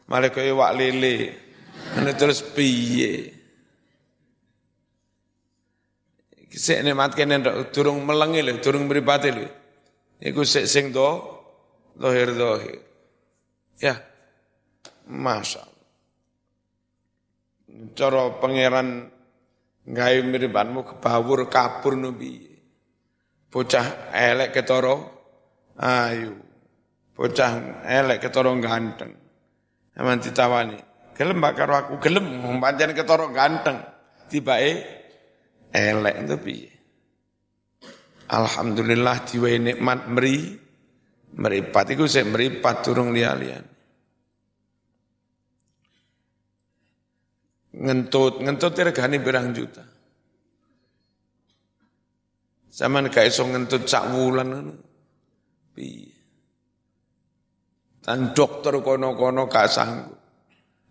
Malah 0.10 0.30
kaya 0.34 0.54
wak 0.54 0.74
lele. 0.78 1.45
Ini 1.94 2.12
terus 2.18 2.42
piye. 2.42 3.30
Sik 6.56 6.82
nikmat 6.88 7.14
kene 7.14 7.44
durung 7.70 8.08
melengi 8.08 8.40
lho, 8.40 8.58
durung 8.64 8.88
mripate 8.88 9.30
lho. 9.30 9.46
Iku 10.24 10.42
sik 10.48 10.66
sing 10.66 10.96
do 10.96 11.20
dohir 12.00 12.32
dohir. 12.32 12.80
Ya. 13.78 14.00
Masya. 15.06 15.62
Cara 17.94 18.40
pangeran 18.40 19.12
gawe 19.86 20.20
miripanmu 20.24 20.82
kebawur 20.88 21.46
kapur 21.52 22.00
nubi. 22.00 22.42
Bocah 23.52 24.16
elek 24.16 24.56
ketoro 24.56 24.96
ayu. 25.78 26.40
Bocah 27.14 27.84
elek 27.84 28.24
ketoro 28.24 28.56
ganteng. 28.64 29.14
Aman 30.00 30.24
ditawani. 30.24 30.95
Gelem 31.16 31.40
bakar 31.40 31.72
aku. 31.72 31.98
Gelem. 32.04 32.44
Pancen 32.60 32.92
ketoro 32.92 33.32
ganteng. 33.32 33.80
Tibae 34.28 34.72
elek. 35.72 36.16
Itu 36.28 36.36
piye? 36.44 36.72
Alhamdulillah 38.26 39.24
diwai 39.24 39.56
nikmat 39.64 40.12
meri 40.12 40.60
meripat. 41.40 41.96
Iku 41.96 42.04
sik 42.06 42.28
meripat 42.28 42.84
turung 42.84 43.16
liya-liyan 43.16 43.76
ngentut. 47.76 48.40
Ngentut 48.40 48.72
regane 48.76 49.20
berang 49.20 49.52
juta? 49.52 49.84
Zaman 52.76 53.08
gak 53.08 53.32
iso 53.32 53.48
ngentut 53.48 53.88
sak 53.88 54.12
wulan 54.12 54.48
ngono? 54.52 54.74
Piye? 55.72 56.12
Dokter 58.36 58.76
kono-kono 58.84 59.48
gak 59.48 59.68
sanggup 59.72 60.15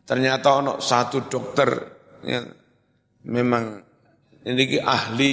ternyata 0.04 0.60
ono 0.60 0.72
satu 0.80 1.24
dokter 1.28 1.68
yang 2.24 2.44
memang 3.28 3.80
ini 4.44 4.76
ahli 4.80 5.32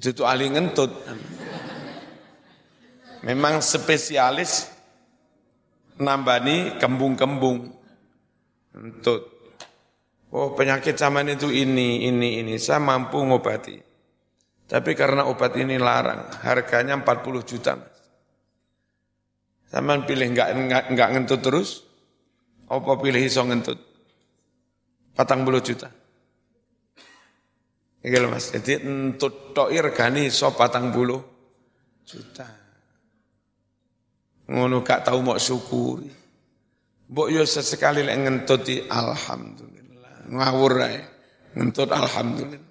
itu 0.00 0.22
ahli 0.24 0.46
ngentut. 0.48 0.90
Memang 3.20 3.60
spesialis 3.60 4.72
nambani 6.00 6.80
kembung-kembung 6.80 7.68
ngentut. 8.72 9.22
Oh 10.30 10.54
penyakit 10.54 10.94
zaman 10.96 11.34
itu 11.34 11.50
ini, 11.50 12.06
ini, 12.06 12.40
ini. 12.40 12.54
Saya 12.56 12.80
mampu 12.80 13.20
ngobati. 13.20 13.76
Tapi 14.70 14.94
karena 14.94 15.26
obat 15.26 15.58
ini 15.58 15.74
larang, 15.82 16.30
harganya 16.46 16.94
40 17.02 17.42
juta. 17.42 17.74
Sama 19.66 19.98
pilih 20.06 20.30
enggak, 20.30 20.54
enggak, 20.54 20.84
enggak 20.94 21.08
ngentut 21.10 21.40
terus, 21.42 21.89
apa 22.70 22.92
pilih 23.02 23.18
iso 23.18 23.42
ngentut? 23.42 23.78
Patang 25.18 25.42
puluh 25.42 25.58
juta. 25.58 25.90
Iki 28.00 28.16
Mas, 28.32 28.48
jadi 28.56 28.80
entut 28.80 29.52
tok 29.52 29.68
regane 29.68 30.24
iso 30.24 30.48
40 30.48 32.08
juta. 32.08 32.48
Ngono 34.48 34.80
gak 34.80 35.04
tau 35.04 35.20
mau 35.20 35.36
syukuri. 35.36 36.08
Mbok 37.12 37.28
yo 37.28 37.44
sesekali 37.44 38.00
lek 38.00 38.18
ngentuti 38.24 38.88
alhamdulillah. 38.88 40.32
Ngawur 40.32 40.74
ae. 40.80 41.00
Ngentut 41.58 41.90
alhamdulillah. 41.92 42.70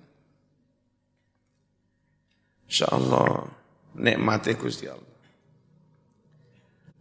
Insyaallah 2.65 3.31
nikmate 4.01 4.57
Gusti 4.57 4.89
Allah. 4.89 5.17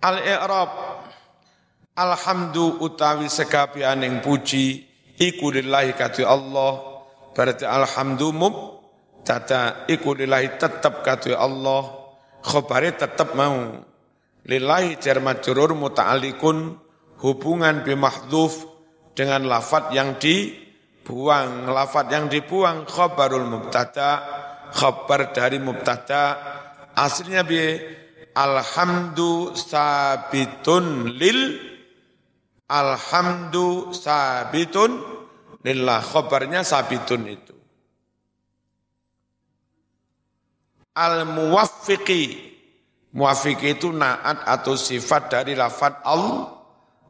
Al-i'rab 0.05 0.71
Alhamdu 1.99 2.79
utawi 2.79 3.27
sekabianing 3.27 4.23
puji 4.23 4.87
iku 5.19 5.51
lillahi 5.51 5.99
kati 5.99 6.23
Allah. 6.23 7.03
Berarti 7.35 7.67
alhamdulillah 7.67 8.55
tata 9.27 9.83
iku 9.91 10.15
lillahi 10.15 10.63
tetap 10.63 11.03
kata 11.03 11.35
Allah. 11.35 11.91
Khobari 12.39 12.95
tetap 12.95 13.35
mau. 13.35 13.83
Lillahi 14.47 15.03
jar 15.03 15.19
majrur 15.19 15.75
muta'alikun 15.75 16.79
hubungan 17.19 17.83
bimahdhuf 17.83 18.63
dengan 19.19 19.51
lafat 19.51 19.91
yang 19.91 20.23
dibuang. 20.23 21.67
Lafat 21.67 22.15
yang 22.15 22.31
dibuang 22.31 22.87
khobarul 22.87 23.51
mubtada 23.51 24.23
khobar 24.71 25.35
dari 25.35 25.59
mubtada. 25.59 26.39
Aslinya 26.95 27.43
bi 27.43 27.59
alhamdu 28.39 29.51
sabitun 29.59 31.11
lil 31.19 31.68
alhamdu 32.69 33.91
sabitun. 33.97 35.17
Lillah 35.65 35.99
khobarnya 36.05 36.63
sabitun 36.63 37.27
itu. 37.27 37.57
Al 40.95 41.27
muwaffiqi 41.27 42.55
itu 43.67 43.89
naat 43.91 44.47
atau 44.47 44.79
sifat 44.79 45.31
dari 45.35 45.59
lafad 45.59 45.99
al 46.07 46.55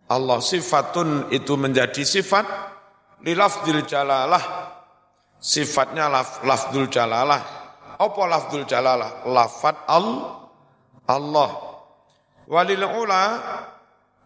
Allah 0.09 0.41
sifatun 0.41 1.29
itu 1.29 1.53
menjadi 1.61 2.01
sifat 2.01 2.47
lilafdil 3.21 3.85
jalalah. 3.85 4.41
Sifatnya 5.39 6.11
laf, 6.11 6.43
lafdul 6.43 6.91
jalalah. 6.91 7.39
Apa 8.01 8.23
lafdul 8.27 8.67
jalalah? 8.67 9.23
Lafad 9.29 9.77
al 9.87 10.07
Allah. 11.07 11.51
Walil 12.49 12.83
ula 12.83 13.23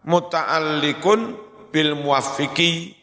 muta'allikun 0.07 1.35
bil 1.71 1.95
muwaffiqi. 1.95 2.95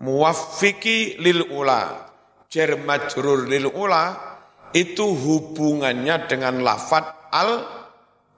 Muwaffiki 0.00 1.20
lil 1.20 1.44
ula. 1.52 2.08
Jar 2.50 2.74
majrur 2.82 3.46
lil 3.46 3.68
ula 3.70 4.16
itu 4.72 5.06
hubungannya 5.06 6.26
dengan 6.26 6.64
lafat 6.64 7.30
al 7.30 7.62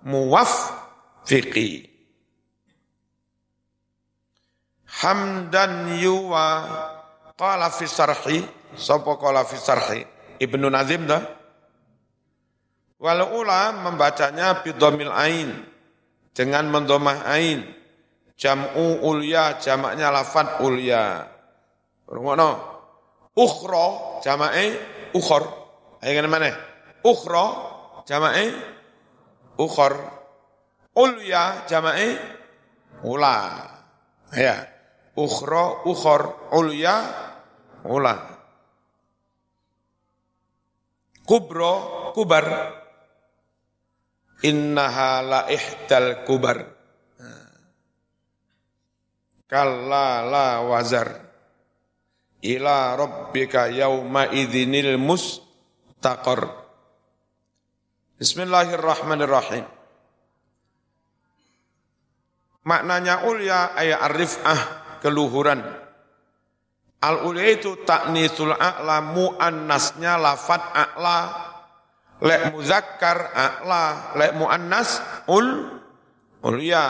muwaffiqi. 0.04 1.88
Hamdan 4.92 5.96
yuwa 5.98 6.46
qala 7.34 7.72
fi 7.72 7.88
sarhi 7.88 8.44
sapa 8.76 9.16
qala 9.16 9.42
fi 9.42 9.56
sarhi 9.56 10.00
Ibnu 10.42 10.66
Nazim 10.68 11.06
dah. 11.06 11.22
Wal 13.02 13.22
ula 13.34 13.74
membacanya 13.82 14.62
bidomil 14.62 15.10
ain 15.10 15.71
dengan 16.32 16.68
mendomah 16.72 17.28
ain 17.28 17.62
jam'u 18.36 19.04
ulya 19.04 19.60
jamaknya 19.60 20.08
lafat 20.08 20.64
ulya 20.64 21.32
Rungono. 22.12 22.50
Ukhra 23.32 24.20
jamae 24.20 24.76
ukhor. 25.16 25.48
Ayo 26.04 26.12
kan 26.20 26.28
mana? 26.28 26.52
Ukhra 27.00 27.44
jamae 28.04 28.52
ukhor. 29.56 29.96
Ulya 30.92 31.64
jamae 31.64 32.20
ula. 33.00 33.64
Ya. 34.36 34.68
ukhra 35.16 35.84
ukhor, 35.88 36.52
ulya 36.52 36.94
ula. 37.88 38.16
Kubro 41.24 41.72
kubar. 42.12 42.81
Innaha 44.42 45.22
la 45.22 45.40
ihdal 45.46 46.26
kubar. 46.26 46.58
Kalla 49.46 50.24
la 50.26 50.48
wazar. 50.64 51.08
Ila 52.42 52.98
rabbika 52.98 53.70
yawma 53.70 54.26
idhinil 54.34 54.98
mustaqar. 54.98 56.48
Bismillahirrahmanirrahim. 58.18 59.62
Maknanya 62.62 63.26
ulya 63.26 63.74
ayat 63.78 64.00
arifah 64.10 64.60
keluhuran. 65.02 65.62
Al 67.02 67.26
ulya 67.26 67.50
itu 67.50 67.82
taknisul 67.82 68.54
a'la 68.54 69.02
muannasnya 69.02 70.18
lafat 70.18 70.62
a'la 70.70 71.18
lek 72.22 72.54
muzakkar 72.54 73.34
a'la 73.34 74.14
lek 74.14 74.32
muannas 74.38 75.02
ul 75.26 75.74
ulya 76.46 76.86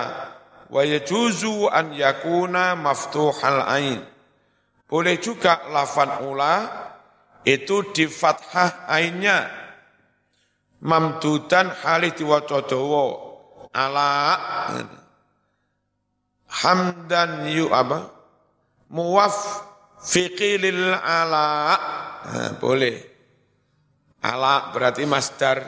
wa 0.68 0.82
yajuzu 0.84 1.72
an 1.72 1.96
yakuna 1.96 2.76
maftuhal 2.76 3.64
ain. 3.64 4.00
Boleh 4.92 5.16
juga 5.16 5.72
lafat 5.72 6.20
ula 6.20 6.68
itu 7.48 7.80
di 7.96 8.04
fathah 8.04 8.84
ainnya. 8.92 9.48
Mamdudan 10.82 11.70
halih 11.80 12.12
diwaca 12.12 12.66
dawa 12.68 13.04
ala 13.72 14.12
hamdan 16.50 17.48
yu 17.48 17.72
apa? 17.72 18.12
Muwaf 18.92 19.64
fiqilil 20.04 20.92
ala. 20.92 21.78
Nah, 22.22 22.52
boleh 22.60 23.11
ala 24.22 24.70
berarti 24.70 25.02
masdar. 25.04 25.66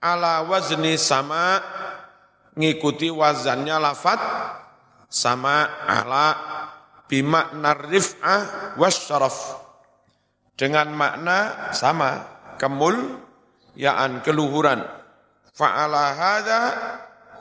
Ala 0.00 0.48
wazni 0.48 0.96
sama 0.96 1.60
ngikuti 2.56 3.12
wazannya 3.12 3.76
lafat 3.76 4.20
sama 5.12 5.68
ala 5.84 6.34
bimakna 7.04 7.76
rif'ah 7.76 8.74
wasyaraf. 8.80 9.60
Dengan 10.56 10.92
makna 10.92 11.72
sama 11.76 12.24
kemul 12.56 12.96
yaan 13.76 14.24
keluhuran. 14.24 14.80
Fa'ala 15.52 16.16
hadha 16.16 16.60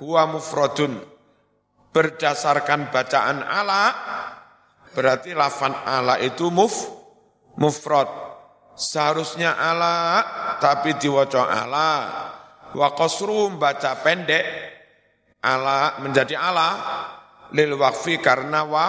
huwa 0.03 0.27
mufradun. 0.27 0.99
Berdasarkan 1.95 2.91
bacaan 2.91 3.39
ala 3.43 3.95
berarti 4.93 5.31
lafan 5.31 5.73
ala 5.87 6.19
itu 6.19 6.51
muf 6.51 6.85
mufrad 7.57 8.28
seharusnya 8.79 9.59
ala 9.59 10.23
tapi 10.63 10.95
diwaca 10.95 11.43
ala 11.51 11.91
wa 12.71 12.87
qasru 12.95 13.51
baca 13.59 13.99
pendek. 13.99 14.47
Ala 15.39 15.99
menjadi 16.03 16.35
ala 16.35 16.69
lil 17.55 17.75
waqfi 17.75 18.19
karena 18.23 18.63
wa 18.63 18.87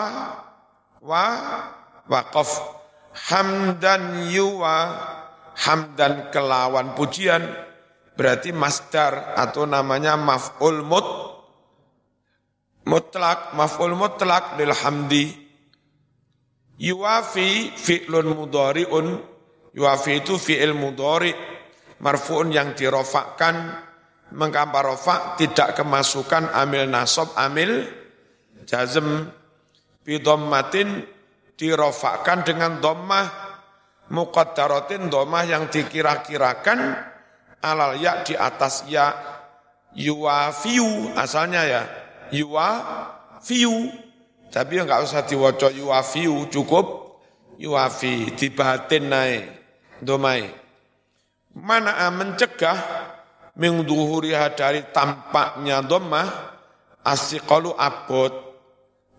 wa 1.03 1.24
waqaf. 2.07 2.78
Hamdan 3.11 4.30
yuwa 4.30 4.95
hamdan 5.66 6.30
kelawan 6.30 6.95
pujian. 6.95 7.43
Berarti 8.14 8.51
masdar 8.55 9.34
atau 9.38 9.64
namanya 9.64 10.18
maf'ul 10.18 10.82
mut 10.82 11.07
mutlak 12.84 13.55
maf'ul 13.55 13.95
mutlak 13.95 14.59
lil 14.59 14.74
hamdi. 14.74 15.30
Yuwafi 16.80 17.76
fi'lun 17.78 18.34
mudhari'un 18.34 19.07
yuwafi 19.75 20.23
itu 20.25 20.35
fi'il 20.37 20.75
mudhari 20.75 21.31
marfu'un 22.01 22.49
yang 22.51 22.73
dirofakkan 22.75 23.87
mengapa 24.35 24.81
rofa 24.83 25.14
tidak 25.37 25.79
kemasukan 25.79 26.51
amil 26.55 26.87
nasab 26.89 27.31
amil 27.37 27.87
jazm. 28.66 29.31
Bidommatin 30.01 31.05
dirofakkan 31.61 32.41
dengan 32.43 32.81
dommah 32.81 33.29
muqaddaratin 34.09 35.12
dommah 35.12 35.45
yang 35.45 35.68
dikira-kirakan 35.68 36.97
alal 37.61 38.01
ya 38.01 38.25
di 38.25 38.33
atas 38.33 38.89
ya. 38.89 39.12
Yuwafiu 39.93 41.14
asalnya 41.14 41.62
ya. 41.68 41.83
Yuwafiu 42.33 43.93
tapi 44.51 44.83
enggak 44.83 45.05
usah 45.05 45.23
diwaca 45.29 45.68
yuwafiu 45.71 46.49
cukup. 46.49 47.21
Yuwafi 47.61 48.41
dibatin 48.41 49.12
naik 49.12 49.60
domai. 50.03 50.48
Mana 51.57 52.09
mencegah 52.14 52.78
mengduhuriha 53.57 54.57
dari 54.57 54.84
tampaknya 54.90 55.84
domah 55.84 56.28
asiqalu 57.05 57.74
abot. 57.76 58.51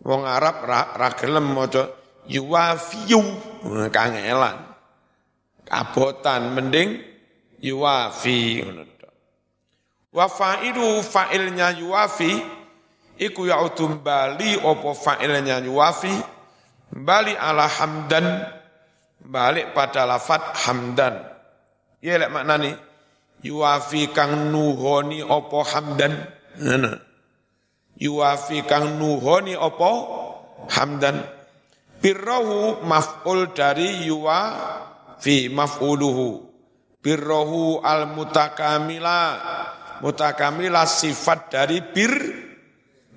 Wong 0.01 0.25
Arab 0.25 0.65
ra, 0.65 0.97
ra 0.97 1.13
gelem 1.13 1.53
maca 1.53 1.85
yuwafiu 2.25 3.21
kangelan. 3.93 4.57
Abotan 5.69 6.57
mending 6.57 6.99
yuwafi. 7.61 8.65
Wa 10.11 10.27
fa'ilu 10.27 10.99
fa'ilnya 10.99 11.79
yuwafi 11.79 12.31
iku 13.21 13.47
ya'udum 13.47 14.01
bali 14.03 14.57
opo 14.59 14.91
fa'ilnya 14.91 15.63
yuwafi 15.63 16.11
bali 16.91 17.37
ala 17.37 17.69
hamdan 17.69 18.43
balik 19.25 19.73
pada 19.77 20.05
lafat 20.05 20.41
hamdan. 20.65 21.21
Ya 22.01 22.17
lek 22.17 22.33
maknani 22.33 22.73
yuwafi 23.45 24.09
kang 24.13 24.49
nuhoni 24.49 25.21
opo 25.21 25.61
hamdan? 25.61 26.17
Ngene. 26.57 26.91
Yuwafi 28.01 28.65
kang 28.65 28.97
nuhoni 28.97 29.53
opo 29.53 29.91
hamdan? 30.69 31.21
Birrahu 32.01 32.81
maf'ul 32.81 33.53
dari 33.53 34.09
yuwafi 34.09 35.53
maf'uluhu. 35.53 36.49
Birrohu 37.01 37.81
al 37.81 38.09
mutakamila 38.13 39.37
mutakamila 40.01 40.89
sifat 40.89 41.53
dari 41.53 41.81
bir 41.81 42.13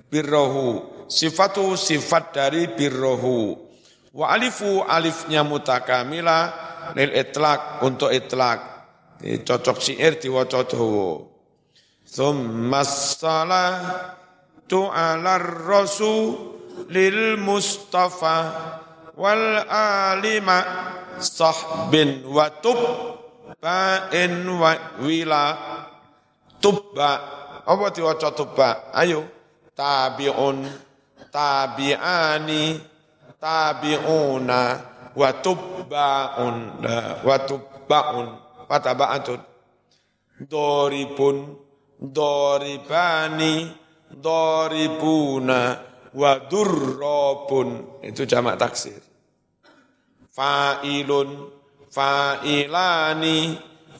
birrohu 0.09 1.05
sifatu 1.09 1.73
sifat 1.73 2.33
dari 2.33 2.69
birrohu 2.69 3.64
wa 4.15 4.31
alifu 4.31 4.79
alifnya 4.87 5.43
mutakamila 5.43 6.55
lil 6.95 7.11
itlak 7.11 7.83
untuk 7.83 8.15
itlak 8.15 8.75
cocok 9.19 9.77
syair 9.81 10.19
diwaca 10.19 10.63
dawa. 10.67 11.25
Thumma 12.05 12.85
salatu 12.85 14.87
ala 14.93 15.41
rasul 15.41 16.53
lil 16.87 17.35
mustafa 17.41 18.37
wal 19.17 19.65
alima 19.67 20.61
sahbin 21.17 22.23
wa 22.29 22.45
tub 22.61 22.77
ba'in 23.59 24.45
wa 24.45 24.71
wila. 25.01 25.45
Tubba. 26.61 27.11
Apa 27.65 27.85
diwaca 27.93 28.29
tubba? 28.33 28.93
Ayo. 28.93 29.25
Tabi'un 29.75 30.63
tabi'ani 31.33 32.94
tabi'una 33.45 34.61
wa 35.13 35.29
tubba'un 35.37 36.57
wa 37.21 37.35
tubba'un 37.45 38.27
pataba'atun 38.65 39.39
doribun 40.49 41.53
doribani 42.01 43.69
doribuna 44.09 45.77
wa 46.15 46.31
durrobun 46.47 48.01
itu 48.01 48.23
jamak 48.25 48.57
taksir. 48.57 48.97
Fa'ilun 50.31 51.29
fa'ilani 51.91 53.37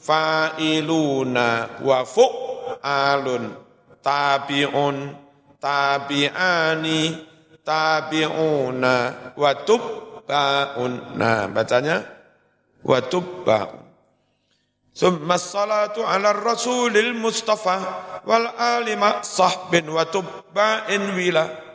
fa'iluna 0.00 1.46
wa 1.80 1.98
fu'alun. 2.04 3.44
Tabi'un 4.00 4.96
tabi'ani 5.60 7.00
tabi'una 7.66 8.94
wa 9.34 9.50
tubba'una 9.66 11.50
bacanya 11.50 12.06
wa 12.86 12.98
tubba 13.02 13.74
summa 14.94 15.34
salatu 15.34 16.06
ala 16.06 16.30
rasulil 16.30 17.10
mustafa 17.18 17.82
wal 18.22 18.46
alima 18.54 19.26
sahbin 19.26 19.90
wa 19.90 20.06
tubba'in 20.06 21.18
wila' 21.18 21.65